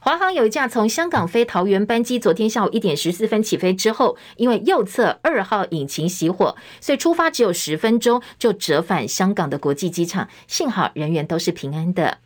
[0.03, 12.17] 华航有一架从香港飞桃园班机，昨天下午一点十四分起飞之后，因为右侧二号引擎熄火，所以出发只有十分钟就折返香港的国际机场，幸好人员都是平安的。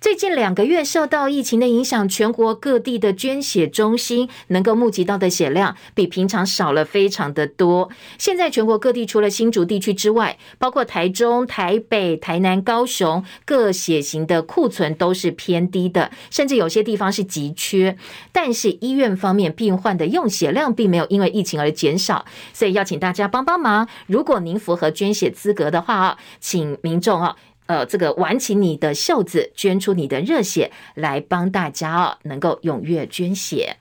[0.00, 7.90] 最近两个月受到疫情的影响，全国各地的捐血中心能够募集到的血量比平常少了非常的多。
[8.16, 17.98] 现在全国各地除了新竹地区之外，包括台中、台北、台南、高雄各血型的库存都是偏低的，甚至有些地方是急缺。
[18.32, 23.86] 但是医院方面病患的用血量并没有因为疫情而减少，所以要请大家帮帮忙。
[24.06, 27.36] 如果您符合捐血资格的话啊，请民众啊。
[27.70, 33.76] 呃，这个挽起你的袖子，捐出你的热血，来帮大家哦，能够踊跃捐血。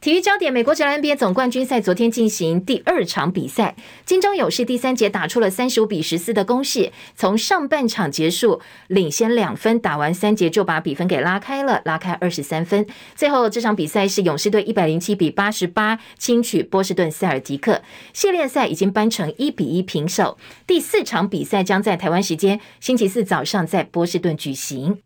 [0.00, 12.86] 体育焦点：美国职篮 NBA 总冠军赛昨天进行第二场比赛，金州勇士第三节打出了三十五比十四的攻势，从上半场结束领先两分，打完三节就把比分给拉开了，拉开二十三分。
[13.16, 17.82] 最后这场比赛是勇士队一百零七比八十八轻取波士顿塞尔迪克，
[18.12, 20.38] 系列赛已经扳成一比一平手。
[20.64, 24.96] 第四场比赛将在台湾时间星期四早上在波士顿举行。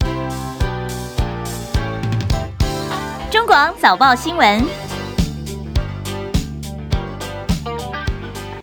[3.31, 4.82] 中广早报新闻。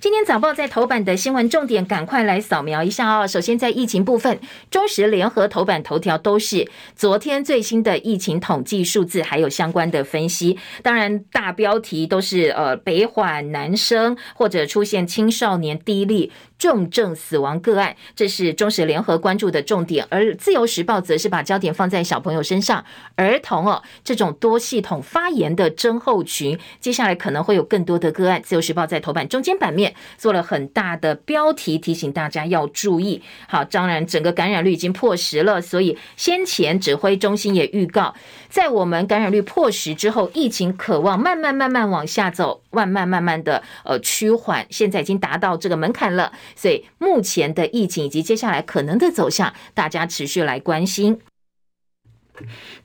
[0.09, 3.27] 今天早报在头版的新闻重点，赶快来扫描一下哦。
[3.27, 4.39] 首先在疫情部分，
[4.71, 10.57] 中时联合头版头条都是昨天最新的疫情统计数字，还有相关的分析。
[10.81, 20.05] 当然，大标题都是呃北缓南升，或者出现青少年第一例重症死亡个案，这是中时联合关注的重点。
[20.11, 28.39] 而自由时报则是把焦点放在小朋友身上，儿童哦这种多系统发炎的症候群，接下来可能会有更多的个案。
[28.43, 29.95] 自由时报在头版中间版面。
[30.17, 33.21] 做了很大的标题，提醒大家要注意。
[33.47, 38.13] 好，当然整个感染率已经破十了，所以先前指挥中心也预告，
[38.49, 44.65] 在我们感染率破十之后，疫情可望慢慢慢慢往下走，慢慢慢慢的呃趋缓。
[44.69, 51.19] 现在已经达到这个门槛了，所以目前的疫情以及接下来可能的走向，大家持续来关心。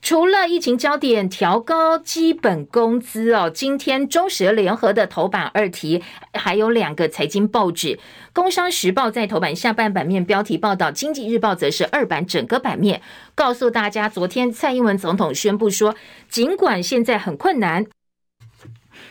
[0.01, 7.97] 除了疫情焦点调高基本工资哦，今天中时联合的头版二题还有两个财经报纸，
[8.33, 13.01] 工商时报在头版下半版面标题报道，经济日报则是二版整个版面
[13.33, 15.95] 告诉大家，昨天蔡英文总统宣布说，
[16.27, 17.85] 尽管现在很困难。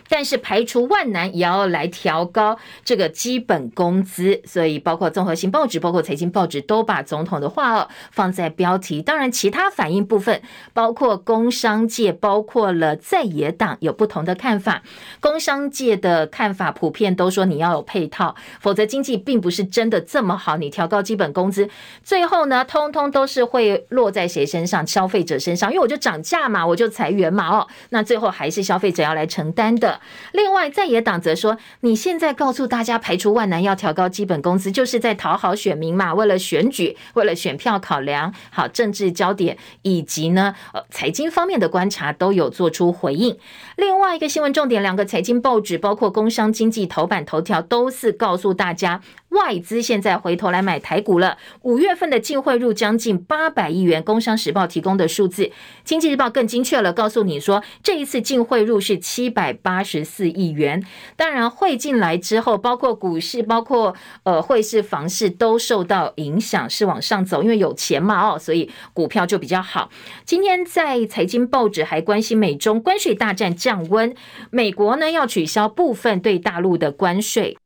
[0.09, 9.03] 但是排除万难也要来调高这个基本工资，所以包括综合性报纸、包括财经报纸都把总统的话放在标题。
[9.03, 14.83] 当然，其他反应部分，包括工商界、包括了在野党有不同的看法。
[15.21, 20.57] 工商界的看法普遍都说你要有配套，否则经济并不是真的这么好。
[20.57, 21.69] 你调高基本工资，
[22.03, 24.87] 最后呢，通通都是会落在谁身上？
[24.87, 29.94] 消费者身上，因为我就涨价嘛，我就裁员嘛，哦，那最后还是消费者要来承担的。
[30.33, 43.37] 另外，在野党则说，你现在告诉大家排除万难要调高基本工资，就是在讨好选民嘛，为了选举，为了选票考量，好，政治焦点以及呢，呃，财经方面的观察都有做出回应。
[43.77, 49.01] 另外一个新闻重点，两个财经报纸，包括工商经济头版头条，都是告诉大家。
[49.35, 54.03] 外资现在回头来买台股了，五月份的净汇入将近八百亿元。
[54.03, 55.51] 工商时报提供的数字，
[55.85, 60.85] 经济日报更精确了，告诉你说这一次净汇入是七百八十四亿元。
[61.17, 69.91] 当然汇进来之后，包括股市、包括呃汇市、房市都受到影响，是往上走，因为有钱嘛哦，所以股票就比较好。
[70.25, 74.15] 今天在财经报纸还关心美中关税大战降温，
[74.51, 77.57] 美国呢要取消部分对大陆的关税。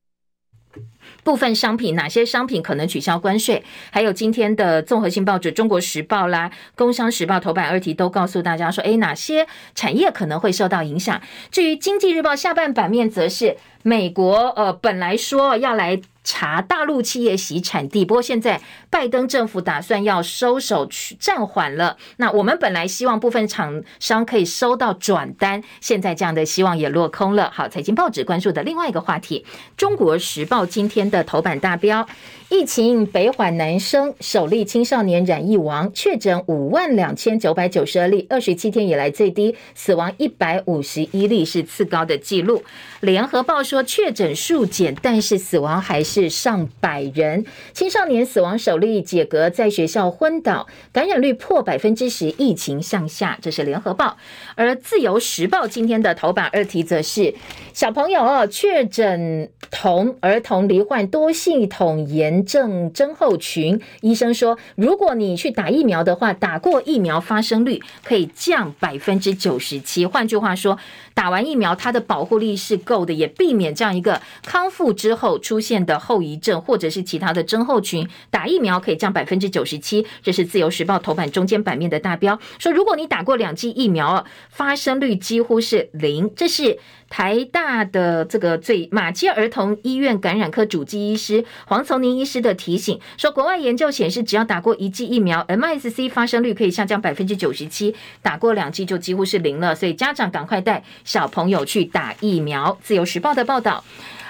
[1.24, 3.62] 部分商品，哪些商品可能取消关税？
[3.90, 11.20] 还有今天的综合性报纸《中国时报》啦，《工商时报》头版二题都告诉大家说，诶，哪些产业可能会受到影响？
[11.50, 13.56] 至于《经济日报》下半版面，则是
[13.88, 15.98] 美国，呃，本来说要来。
[16.24, 21.96] 查大陆企业洗产地，不过现在拜登政府打算要收手去暂缓了。
[22.18, 27.50] 那我们本来希望部分厂商可以收到转单，现在这样的希望也落空了。
[27.54, 32.06] 好，财经报纸关注的另外一个话题，《中国时报》今天的头版大标。
[32.50, 42.62] 疫情北缓南升，首例青少年染疫亡，确诊五万两千九百九十二例，二十七天以来最低，死亡一百五十一例是次高的记录。
[43.00, 47.44] 联合报说确诊数减，但是死亡还是上百人。
[47.74, 53.38] 青少年死亡首例解隔在学校昏倒，感染率破百分之十，疫情向下。
[53.42, 54.16] 这是联合报，
[54.54, 57.34] 而自由时报今天的头版二题则是
[57.74, 62.37] 小朋友哦确诊童儿童罹患多系统炎。
[62.44, 70.04] 症症候群，医生说，如果你去打疫苗的话，打过疫苗发生率可以降百分之九十七。
[70.04, 70.78] 换句话说，
[71.18, 78.08] 打完疫苗，它的保护力是够的，也避免这样一个康复之后出现的后遗症，或者是其他的症候群。
[78.30, 86.30] 打疫苗可以降百分之九十七，这是自由时报头版中间版面的大标，说如果你打过两剂疫苗，发生率几乎是零。
[86.36, 86.78] 这是。
[87.10, 99.74] 台大的这个最马偕儿童医院感染科主治医师黄从宁医师的提醒，说国外研究显示，只要打过一剂疫苗，MSC 发生率可以下降百分之九十七，打过两剂就几乎是零了。
[99.74, 102.76] 所以家长赶快带小朋友去打疫苗。
[102.82, 103.82] 自由时报的报道。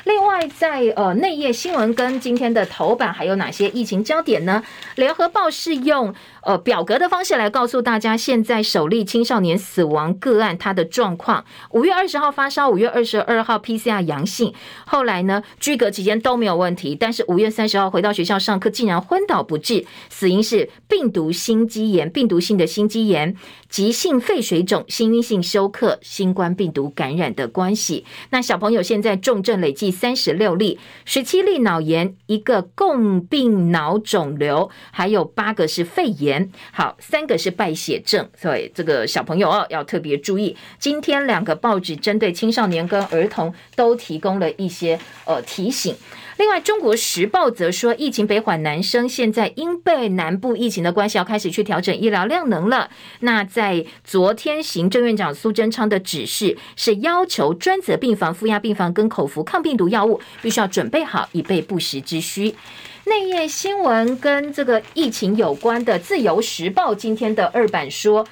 [0.05, 4.63] 另外在，呃内页新闻跟今天的头版还有哪些疫情焦点呢？
[4.97, 11.45] 联合报是用呃表格的方式来告诉大家，现在首例青少年死亡个案它的状况。
[11.70, 14.55] 五月二十号发烧，五月二十二号 PCR 阳性，
[14.87, 23.37] 后来呢居隔期间都没有问题，但是五月三十号回到学校上课，竟然昏倒不治，死因是病毒心肌炎，病毒性的心肌炎。
[23.68, 28.07] 急性肺水肿、心因性休克、新冠病毒感染的关系。
[28.31, 36.51] 那小朋友现在重症累计三十六例，十七例脑炎，一个共病脑肿瘤，还有八个是肺炎。
[36.72, 40.57] 好，三个是败血症，所以这个小朋友哦要特别注意。
[40.78, 45.96] 今天两个报纸针对青少年跟儿童都提供了一些呃提醒。
[46.39, 52.89] 另外，《中国时报》则说，疫情北缓南升，现在因被南部疫情的关系，要开始去调整医疗量能了。
[53.20, 62.55] 那在昨天，行政院长苏贞昌的指示是要求专责病房、负压病房跟口服抗病毒药物必须要准备好，以备不时之需。
[63.07, 68.24] 内页新闻跟这个疫情有关的，《自由时报》今天的二版说。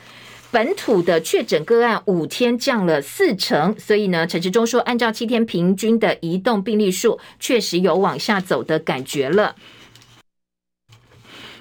[0.57, 9.55] 本土的确诊个案五天降了四成，所以呢，陈时中说，按照七天平均的移动病例数，确实有往下走的感觉了。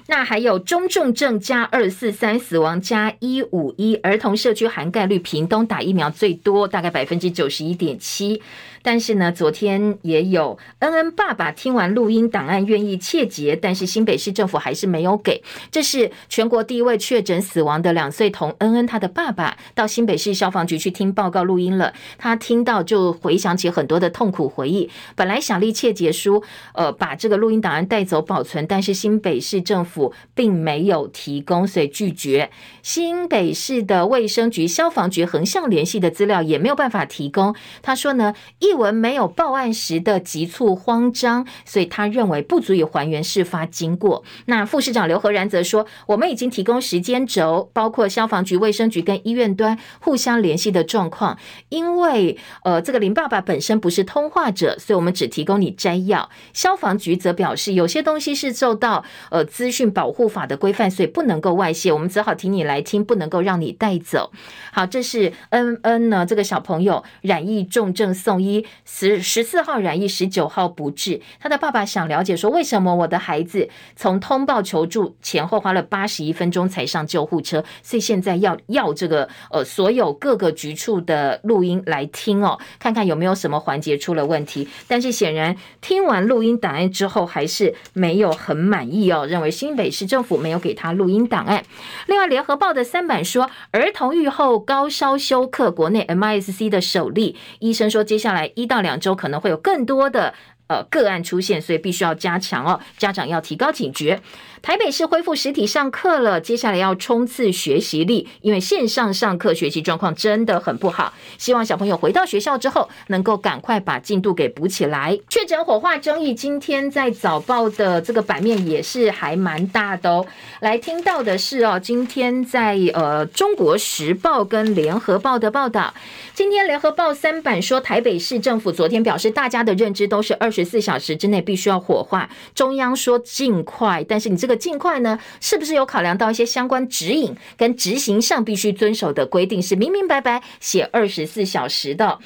[0.08, 8.40] 那还有中重症加二四三，死亡加一五一，儿童社区涵盖率，屏东打疫苗最多，大概百分之九十一点七。
[8.82, 15.42] 但是呢，昨天也有恩恩爸爸听完录音档案愿意切结，但是新北市政府还是没有给。
[15.72, 21.92] 这是全国第一位确诊死亡的两岁童恩恩，他的爸爸到新北市消防局去听报告录音了。
[22.16, 24.88] 他听到就回想起很多的痛苦回忆。
[25.16, 26.44] 本来想立切结书，
[26.74, 29.95] 呃，把这个录音档案带走保存，但是新北市政府
[30.34, 32.50] 并没有提供，所以拒绝。
[32.82, 37.54] 新北市的卫生局、消防局横向联系的资料也没有办法提供。
[37.82, 44.24] 他说呢，一文没有报案时的急促慌张，所以他认为不足以还原事发经过。
[44.46, 51.38] 那副市长刘和然则说，我们已经提供时间轴，包括消防局、卫生局跟医院端互相联系的状况。
[51.68, 56.30] 因为呃，这个林爸爸本身不是通话者，所以我们只提供你摘要。
[56.52, 61.92] 消防局则表示，有些东西是受到呃资讯保护法的规范，所以不能够外泄。
[61.92, 64.30] 我们只好请你来听，不能够让你带走。
[64.72, 68.66] 好，这是恩恩呢，这个小朋友染疫重症送医。
[68.84, 71.20] 十十四号染疫，十九号不治。
[71.40, 77.64] 他的爸爸想了解说，为什么我的孩子从通报求助前后花了八十一分钟才上救护车？
[77.82, 84.68] 所以现在要要这个呃所有各个局处的录音来听哦，看看有没有什么环节出了问题。
[84.88, 91.62] 但是显然听完录音档案之后，还是没有很满意哦，认为新北市政府没有给他录音档案。
[92.06, 98.50] 另外，联合报的三版说，儿童愈后高烧休克，国内 MIS-C 的首例，医生说接下来。
[98.56, 100.32] 一到两周可能会有更多的
[100.68, 104.20] 呃个案出现，所以必须要加强哦，家长要提高警觉。
[104.66, 111.14] 台北市恢复实体上课了，接下来要冲刺学习力，因为线上上课学习状况真的很不好。
[111.38, 115.16] 希望小朋友回到学校之后，能够赶快把进度给补起来。
[115.28, 120.26] 确诊火化争议，今天在早报的这个版面也是还蛮大的哦。
[120.58, 125.94] 来听到的是哦，今天在呃中国时报跟联合报的报道。
[126.34, 134.55] 今天联合报三版说，台北市政府昨天表示，大家的认知都是二十四小时之内必须要火化，中央说尽快，但是你这个。
[134.56, 135.18] 尽快呢？
[135.40, 139.60] 是不是有考量到一些相关指引跟执行上必须遵守的规定？
[139.62, 142.18] 是明明白白写二十四小时的。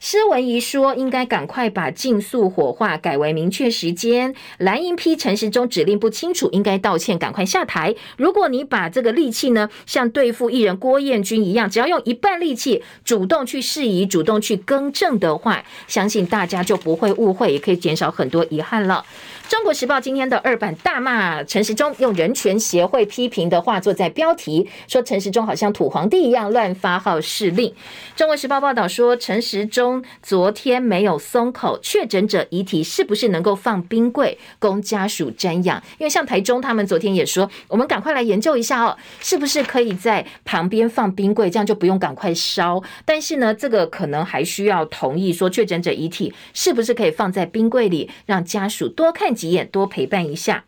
[0.00, 4.32] 施文仪说，应该赶快把尽速火化改为明确时间。
[4.58, 7.96] 蓝营批陈时中指令不清楚，应该道歉，赶快下台。
[8.16, 19.04] 如果你把这个力气呢，像对付艺人郭彦均一样，只要用一半力气，主动去释疑，主动去更正的话，相信大家就不会误会，也可以减少很多遗憾了。
[19.48, 27.74] 中国时报今天的二版大骂陈时中，用人权协会批评的话做在标题，说陈时中好像土皇帝一样乱发号施令。
[28.14, 35.82] 中国时报报道说，陈时中昨天没有松口，确诊者遗体是不是能够放冰柜供家属瞻仰？
[35.96, 42.82] 因为像台中他们昨天也说，我们赶快来研究一下哦，是不是可以在旁边放冰柜，这样就不用赶快烧。
[43.06, 49.37] 但是呢，这个可能还需要同意，说确诊者遗体是不是可以放在冰柜里，让家属多看。
[49.38, 50.64] 几眼多陪伴一下，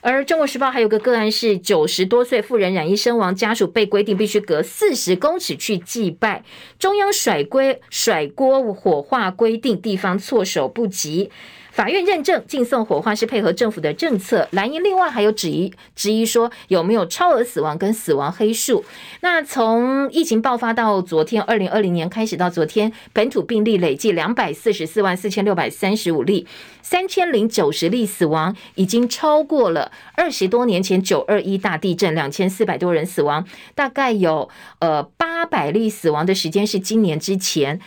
[0.00, 6.42] 而《中国时报》还有个个案是九十多岁妇人染疫身亡，家属被规定必须隔四十公尺去祭拜，
[6.78, 11.30] 中央甩锅甩锅火化规定，地方措手不及。
[11.72, 14.48] 法院认证禁送火化是配合政府的政策。
[14.50, 18.84] 蓝营另外还有质疑，质疑说有没有超额死亡跟死亡黑数。
[19.20, 26.46] 那从疫情爆发到昨天，二零二零年开始到昨天，本土病例累计两百四十四万四千六百三十五例，
[26.82, 34.48] 三千零九十例死亡，已经超过了二十多年前九二一大地震两千四百多人死亡，大概有
[34.80, 37.80] 呃八百例死亡的时间是今年之前。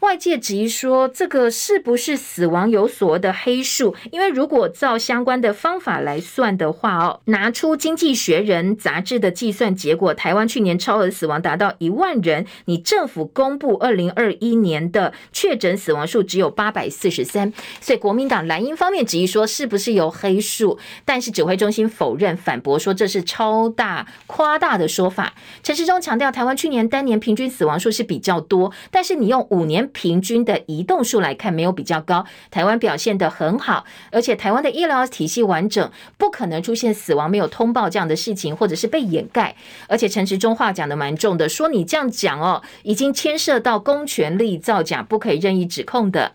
[0.00, 3.94] 外界质疑说，这个是不是死亡有所的黑数？
[4.10, 12.46] 因为如果照相关的方法来算的话，哦，拿出《经济学人》杂志的计算结果，台湾去年超额死亡达到一万人。
[12.64, 20.78] 你政府公布二零二一年的确诊死亡数只有八百四十三，所以国民党蓝营方面质疑说，是不是有黑数？
[21.04, 25.34] 但是指挥中心否认，反驳说这是超大夸大的说法。
[25.62, 29.89] 陈时中强调，台湾去年单年平均死亡数是比较多，但是你用五年。
[29.92, 32.24] 平均的移动数来看，没有比较高。
[32.50, 39.54] 台湾表现得很好，而且台湾的医疗体系完整，不可能出现死亡没有通报这样的事情，或者是被掩盖。
[39.88, 46.32] 而且陈时中话讲得蛮重的，说你这样讲哦，已经牵涉到公权力造假，不可以任意指控的。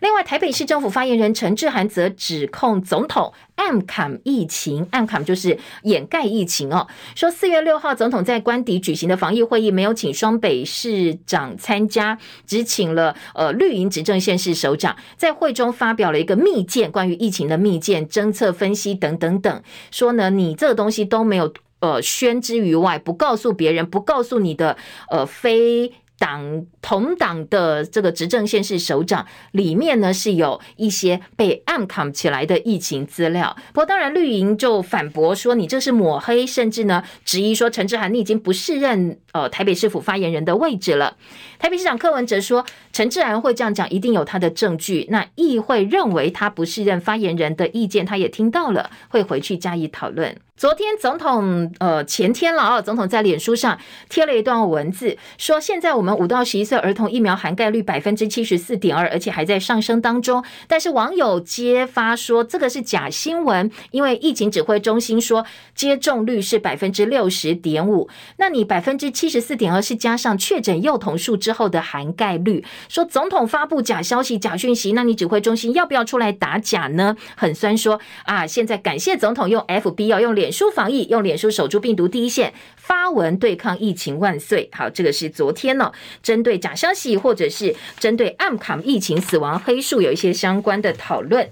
[0.00, 6.86] 另外，台北市政府发言人陈志涵则指控总统暗砍疫情，暗砍就是掩盖疫情哦。
[7.14, 19.62] 说四月六号总统在官邸举行的防疫会议没有请双北市长参加，只请了呃绿营执政县市首长，在会中发表了一个密件，关于疫情的密件、侦测分析等等等。
[19.90, 24.76] 说呢，你这个东西都没有呃宣之于外，不告诉别人，不告诉你的
[25.10, 25.92] 呃非。
[26.18, 33.54] 党同党的这个执政县市首长里面呢，是有一些被暗扛起来的疫情资料。
[33.68, 41.16] 不过当然绿营就反驳说，你这是抹黑，甚至呢质疑说，陈志涵你已经不适任呃台北市府发言人的位置了。
[41.58, 45.06] 台北市长柯文哲说，陈志涵会这样讲，一定有他的证据。
[45.10, 50.36] 那议会认为他不适任发言人的意见，他也听到了，会回去加以讨论。
[50.56, 53.78] 昨天总统呃前天了啊，总统在脸书上
[54.08, 60.42] 贴了一段文字，说现在我们五到十一岁儿童疫苗涵盖率百分之七十四点二，而且还在上升当中。
[60.66, 65.44] 但是网友揭发说这个是假新闻，因为疫情指挥中心说
[65.74, 72.64] 接种率是百分之六十点五，那你百分之七十四点二是加上确诊幼童数之后的涵盖率。
[72.88, 77.14] 说总统发布假消息、假讯息，那你指挥中心要不要出来打假呢？
[77.36, 80.45] 很酸说啊，现在感谢总统用 FB 要用脸。
[80.46, 84.70] 脸书防疫，用脸书守住病毒第一线，发文对抗疫情万岁。
[84.70, 85.90] 好，这个是昨天呢、
[86.22, 91.50] 针对假消息或者是针对暗卡疫情死亡黑数有一些相关的讨论。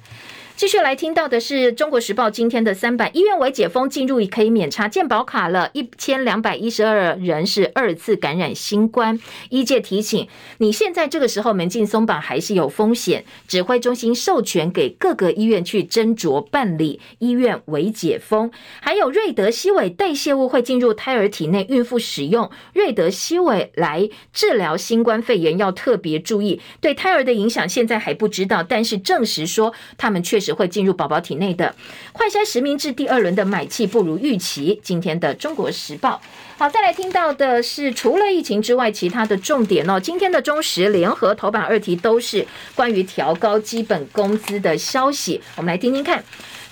[0.64, 9.20] 继续来听到的是《中国时报》今天的三版，医院为解封进入可以免查健保卡了，一千两百一十二人是二次感染新冠。
[9.50, 18.50] 医界提醒，你现在这个时候门禁松绑还是有风险，指挥中心授权给各个医院去斟酌办理医院为解封。
[18.80, 30.53] 还有瑞德西韦代谢物会进入胎儿体内，孕妇使用瑞德西韦来治疗新冠肺炎要特别注意，对胎儿的影响现在还不知道，但是证实说他们确实。
[30.54, 31.74] 会进入宝宝体内的
[32.12, 34.80] 快筛实名制第二轮的买气不如预期。
[34.82, 36.20] 今天的《中国时报》
[36.56, 39.98] 好，再来听到的是除了疫情之外，其他的重点哦。
[39.98, 46.22] 今天的中时联合头版二题都是关于调高基本工资的消息，我们来听听看。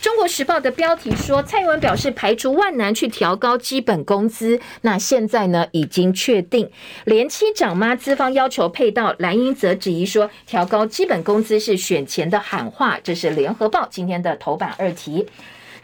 [0.02, 4.58] 中国时报的标题说，蔡英文表示排除万难去调高基本工资。
[4.80, 6.68] 那现在呢，已经确定，
[7.04, 12.98] 连七长妈资方要求配到，蓝英则质疑说，调高基本工资是选前的喊话。
[13.04, 15.28] 这是联合报今天的头版二题。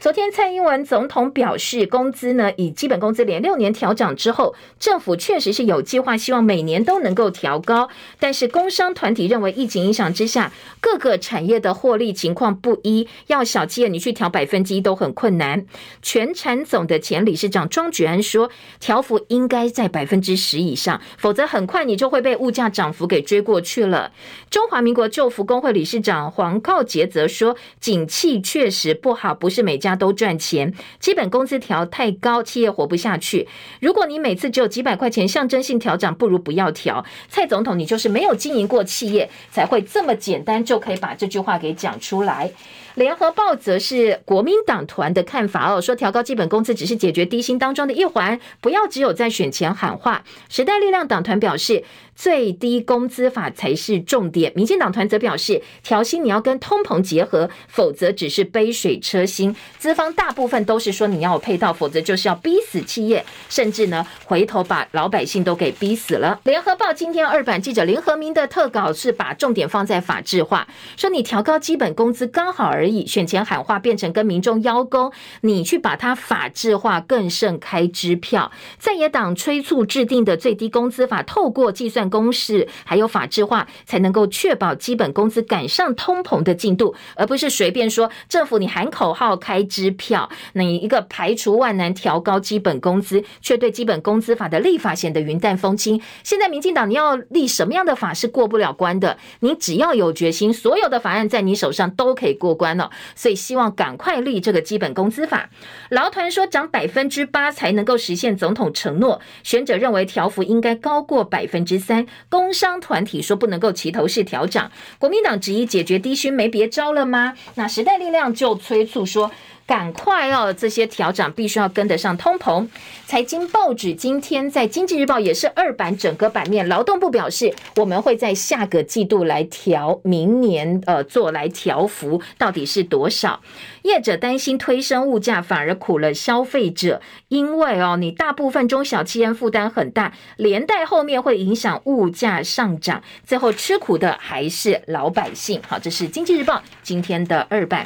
[0.01, 7.89] 昨天，蔡英文总统表示，工资呢，以基本工资连六年调涨之后，政府确实是有计划，希望每年都能够调高。
[8.21, 15.67] 但是，工商团体认为，疫情影响之下，各个产业的获利情况不一，要小企业你去调百分之一都很困难。
[16.01, 24.13] 全产总的前理事长庄菊安说，调幅应该在百分之十以上，否则很快你就会被物价涨幅给追过去了。
[24.49, 29.88] 中华民国旧服工会理事长黄浩杰则说，景气确实不好，不是每家。
[29.89, 33.49] 家都赚钱，基本工资调太高，企业活不下去。
[33.81, 37.05] 如果你每次只有几百块钱象征性调涨，不如不要调。
[37.29, 42.51] 蔡总统，你就是没有经营过企业，才会这么简单就可以把这句话给讲出来。
[42.95, 50.25] 联合报则是国民党团的看法哦，说调高基本工资只是解决低薪当中的一环，不要只有在选前喊话。
[50.49, 51.85] 时代力量党团表示，
[52.15, 54.53] 最低工资法才是重点。
[54.57, 59.55] 民进党团则表示，调薪你要跟通膨结合，否则只是杯水车薪。
[59.79, 66.41] 资方大部分都是说你要配套，否则就是要逼死企业，甚至呢回头把老百姓都给逼死了。
[66.45, 70.67] 联合报今天二版记者林和明的特稿是把重点放在法制化，
[70.97, 75.13] 说你调高基本工资刚好而已，选前喊话变成跟民众邀功，
[75.43, 78.51] 你去把它法制化更胜开支票。
[78.79, 96.01] 在野党催促制定的最低工资法，透过计算公式还有法制化，才能够确保基本工资赶上通膨的进度，而不是随便说政府你喊口号开支票，你一个排除万难调高基本工资，却对基本工资法的立法显得云淡风轻。
[96.23, 99.17] 现在民进党你要立什么样的法是过不了关的？
[99.41, 102.91] 你只要有决心，所有的法案在你手上都可以过关了。
[103.15, 105.51] 所以希望赶快立这个基本工资法。
[105.91, 112.07] 劳团说涨百分之八才能够实现总统承诺，选者认为调幅应该高过百分之三。
[112.29, 114.71] 工商团体说不能够齐头式调涨。
[114.99, 117.35] 国民党质疑解决低薪没别招了吗？
[117.55, 119.31] 那时代力量就催促说。
[119.69, 120.51] 赶快哦！
[120.51, 122.67] 这些调整必须要跟得上通膨。
[123.05, 133.43] 财经报纸今天在《经济日报》也是二版整个版面，劳动部表示，我们会在下个季度来调，明年呃做来调幅，到底是多少？
[133.83, 145.61] 业者担心推升物价反而苦了消费者，因为哦，你大部分中小企业负担很大，连带后面会影响物价上涨，最后吃苦的还是老百姓。
[145.69, 147.85] 好，这是《经济日报》今天的二版。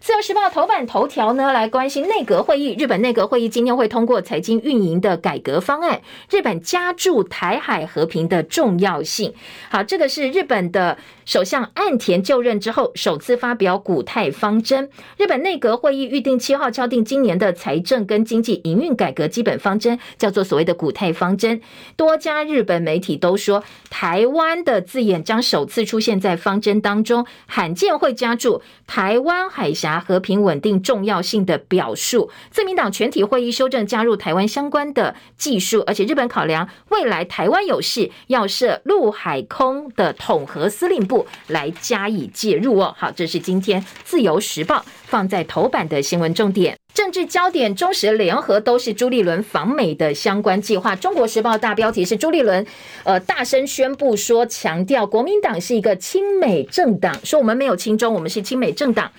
[0.00, 2.74] 自由时报头版头条呢，来关心内阁会议。
[2.78, 6.00] 日本内阁会议今天会通过财经运营的改革方案。
[6.30, 9.34] 日本加注台海和平的重要性。
[9.68, 10.96] 好，这个是日本的
[11.30, 14.90] 首相岸田就任之后首次发表古泰方针。
[15.16, 21.60] 日本内阁会议预定七号敲定今年的财政跟经济营运改革基本方针，叫做所谓的古泰方针。
[21.94, 30.00] 多家日本媒体都说，台湾的字眼将首次出现在方针当中，罕见会加注台湾海峡。
[30.00, 42.94] 和平稳定重要性的表述，自民党全体会议修正加入台湾相关的技术，而且日本考量未来台湾有事要设陆海空的统合司令部来加以介入哦。
[42.98, 46.76] 好，这是今天自由时报放在头版的新闻重点。
[46.92, 50.94] 政治焦点，中时联合都是朱立伦访美的相关计划。
[50.96, 52.66] 中国时报大标题是朱立伦，
[53.04, 59.10] 呃，大声宣布说，强调国民党是一个亲美政党，说我们没有亲中，我们是亲美政党。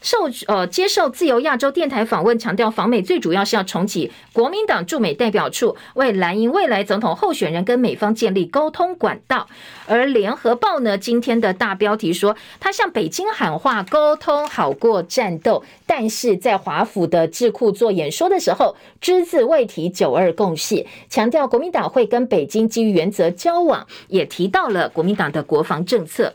[0.00, 9.46] 受呃接受自由亚洲电台访问，强调访美最主要是要重启国民党驻美代表处，为蓝营未来总统候选人跟美方建立沟通管道。
[9.86, 26.32] 而联合报呢，今天的大标题说，他向北京喊话，沟通好过战斗，但是在华府的智库做演说的时候，只字未提九二共识，强调国民党会跟北京基于原则交往，也提到了国民党的国防政策。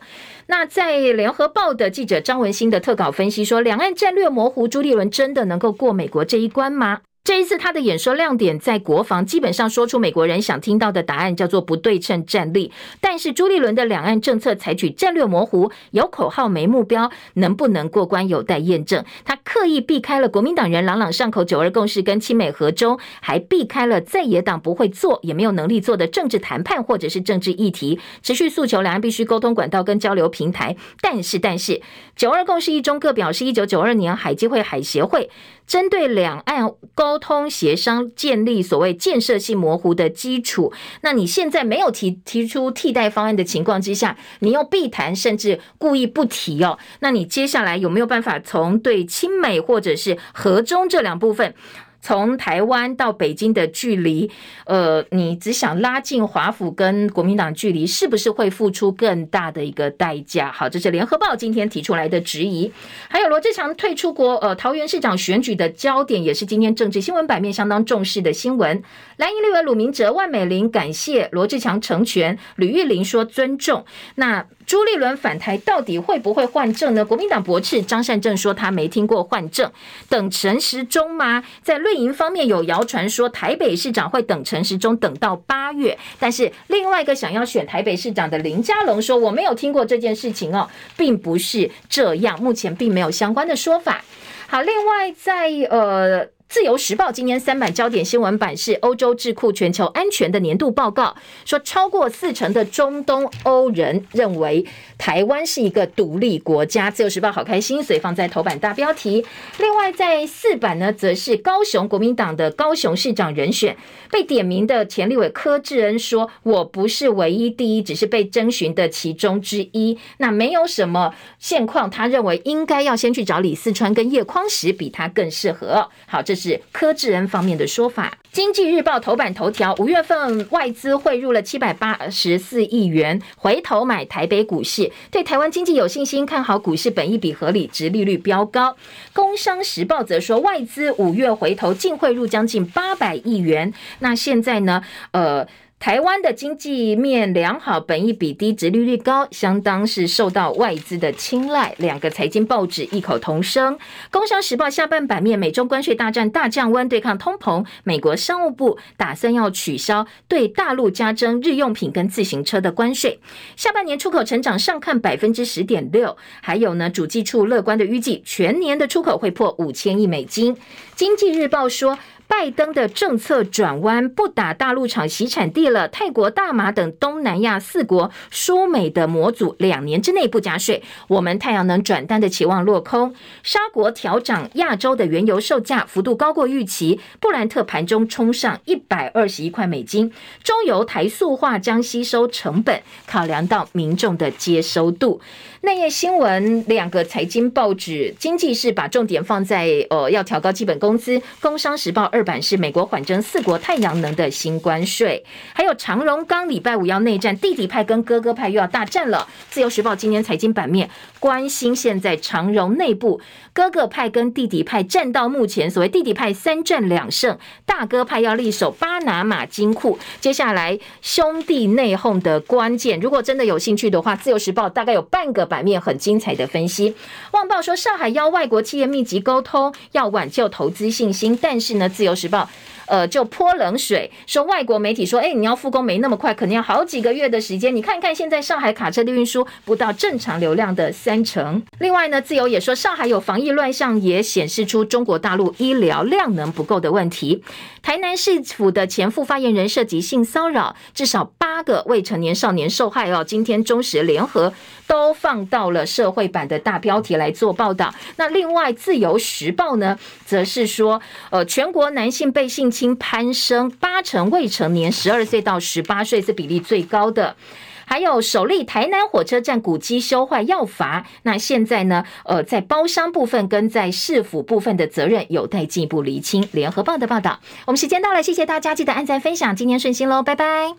[0.48, 7.00] 那在联合报的记者张文新的特稿分析说，两岸战略模糊，朱立伦真的能够过美国这一关吗？
[7.26, 12.70] 这一次他的演说亮点在国防，基本上说出美国人想听到的答案，叫做不对称战力。
[13.00, 19.04] 但是朱立伦的两岸政策采取战略模糊，有口号没目标，能不能过关有待验证。
[19.24, 30.76] 他刻意避开了国民党人朗朗上口九二共识跟亲美和中，还避开了在野党不会做也没有能力做的政治谈判或者是政治议题，持续诉求两岸必须沟通管道跟交流平台。
[31.00, 31.82] 但是但是
[32.14, 35.28] 九二共识一中各表示，一九九二年海基会海协会。
[35.66, 51.54] 针对两岸沟通协商建立所谓建设性模糊的基础，那你现在没有提提出替代方案的情况之下，你又避谈甚至故意不提哦，那你接下来有没有办法从对亲美或者是和中这两部分？
[52.00, 54.30] 从台湾到北京的距离，
[54.64, 60.52] 呃，你只想拉近华府跟国民党距离，是不是会付出更大的一个代价？
[60.52, 62.70] 好，这是联合报今天提出来的质疑。
[63.08, 68.82] 还有罗志强退出国，呃，桃园市长选举的焦点，也是今天政治新闻版面相当重视的新闻。
[69.16, 73.84] 蓝营立委鲁明哲、万美玲感谢罗志强成全，吕玉玲说尊重。
[74.16, 74.46] 那。
[74.66, 77.04] 朱立伦返台到底会不会换证呢？
[77.04, 79.70] 国民党驳斥张善政说他没听过换证，
[80.08, 81.44] 等陈时中吗？
[81.62, 94.04] 在绿营方面有谣传说台北市长会等陈时中等到八月，但是另外一个想要选台北市长的林佳龙说我没有听过这件事情哦，并不是这样，目前并没有相关的说法。
[94.48, 96.35] 好，另外在呃。
[96.48, 104.64] 自由时报今年三版焦点新闻版是欧洲智库全球安全的年度报告，说超过四成的中东欧人认为
[104.96, 106.88] 台湾是一个独立国家。
[106.88, 109.26] 自由时报好开心，所以放在头版大标题。
[109.58, 113.76] 另外在四版呢，则是高雄国民党的高雄市长人选
[114.10, 119.98] 被点名的前立委柯志恩说：“我不是唯一第一，只是被征询的其中之一。
[120.18, 126.35] 那没有什么现况，他认为应该要先去找李四川跟叶匡时，比他更适合。”好，这。
[126.36, 128.18] 是柯志恩方面的说法。
[128.30, 138.76] 经济日报头版头条：五月份外资汇入了七百八十四亿元，回头买台北股市，对台湾经济有信心，看好股市本益比合理，值利率飙高。
[139.14, 143.72] 工商时报则说，外资五月回头净汇入将近八百亿元。
[144.00, 144.82] 那现在呢？
[145.12, 145.48] 呃。
[145.78, 151.74] 台湾的经济面良好，本益比低，殖利率高，相当是受到外资的青睐。
[151.78, 153.78] 两个财经报纸异口同声。
[154.10, 157.64] 工商时报下半版面，美中关税大战大降温，对抗通膨。
[157.84, 163.20] 美国商务部打算要取消对大陆加征日用品跟自行车的关税。
[163.54, 170.56] 下半年出口成长上看百分之十点六，还有呢，主计处乐观的预计，全年的出口会破五千亿美金。
[170.96, 171.96] 经济日报说。
[172.28, 175.88] 拜登的政策转弯，不打大陆厂洗产地了。
[175.88, 180.82] 泰国、大马等东南亚四国输美的模组，两年之内不加税。
[181.08, 183.14] 我们太阳能转单的期望落空。
[183.42, 187.00] 沙国调涨亚洲的原油售价，幅度高过预期。
[187.20, 190.12] 布兰特盘中冲上一百二十一块美金。
[190.42, 195.20] 中油台塑化将吸收成本，考量到民众的接收度。
[195.66, 209.26] 内页新闻，两个财经报纸，经济是把重点放在呃要调高基本工资，工商时报二版是美国缓征四国太阳能的新关税，还有长荣刚礼拜五要内战，弟弟派跟哥哥派又要大战了。
[209.50, 210.88] 自由时报今天财经版面
[211.18, 213.20] 关心现在长荣内部
[213.52, 225.55] 哥哥派跟弟弟派战到目前，所谓弟弟派三战两胜，大哥派要力守巴拿马金库，接下来兄弟内讧的关键，如果真的有兴趣的话，自由时报大概有半个版。
[225.56, 226.94] 版面很精彩的分析，
[227.32, 232.46] 旺报说上海邀外国企业密集沟通，要挽救投资信心，但是呢，自由时报。
[232.88, 237.74] 呃，就泼冷水，说外国媒体说，哎，你要复工没那么快，可能要好几个月的时间。
[237.74, 241.60] 你看看现在上海卡车的运输不到正常流量的三成。
[241.80, 247.42] 另外呢，自由也说，上海有防疫乱象，也显示出中国大陆医疗量能不够的问题。
[247.82, 253.24] 台南市府的前副发言人涉及性骚扰，至少八个未成年少年受害哦。
[253.24, 254.52] 今天中时联合
[254.86, 257.94] 都放放到了社会版的大标题来做报道。
[258.16, 267.36] 那另外自由时报呢，则是说，呃，全国男性被性侵攀升，八成未成年，十二岁到十八岁是比例最高的。
[267.84, 272.04] 还有首例台南火车站古迹修坏要罚，那现在呢？
[272.24, 276.48] 呃，在包商部分跟在市府部分的责任有待进一步厘清。
[276.52, 280.74] 联合报的报道，我们时间到了，谢谢大家，记得按赞分享，今天顺心喽，拜拜。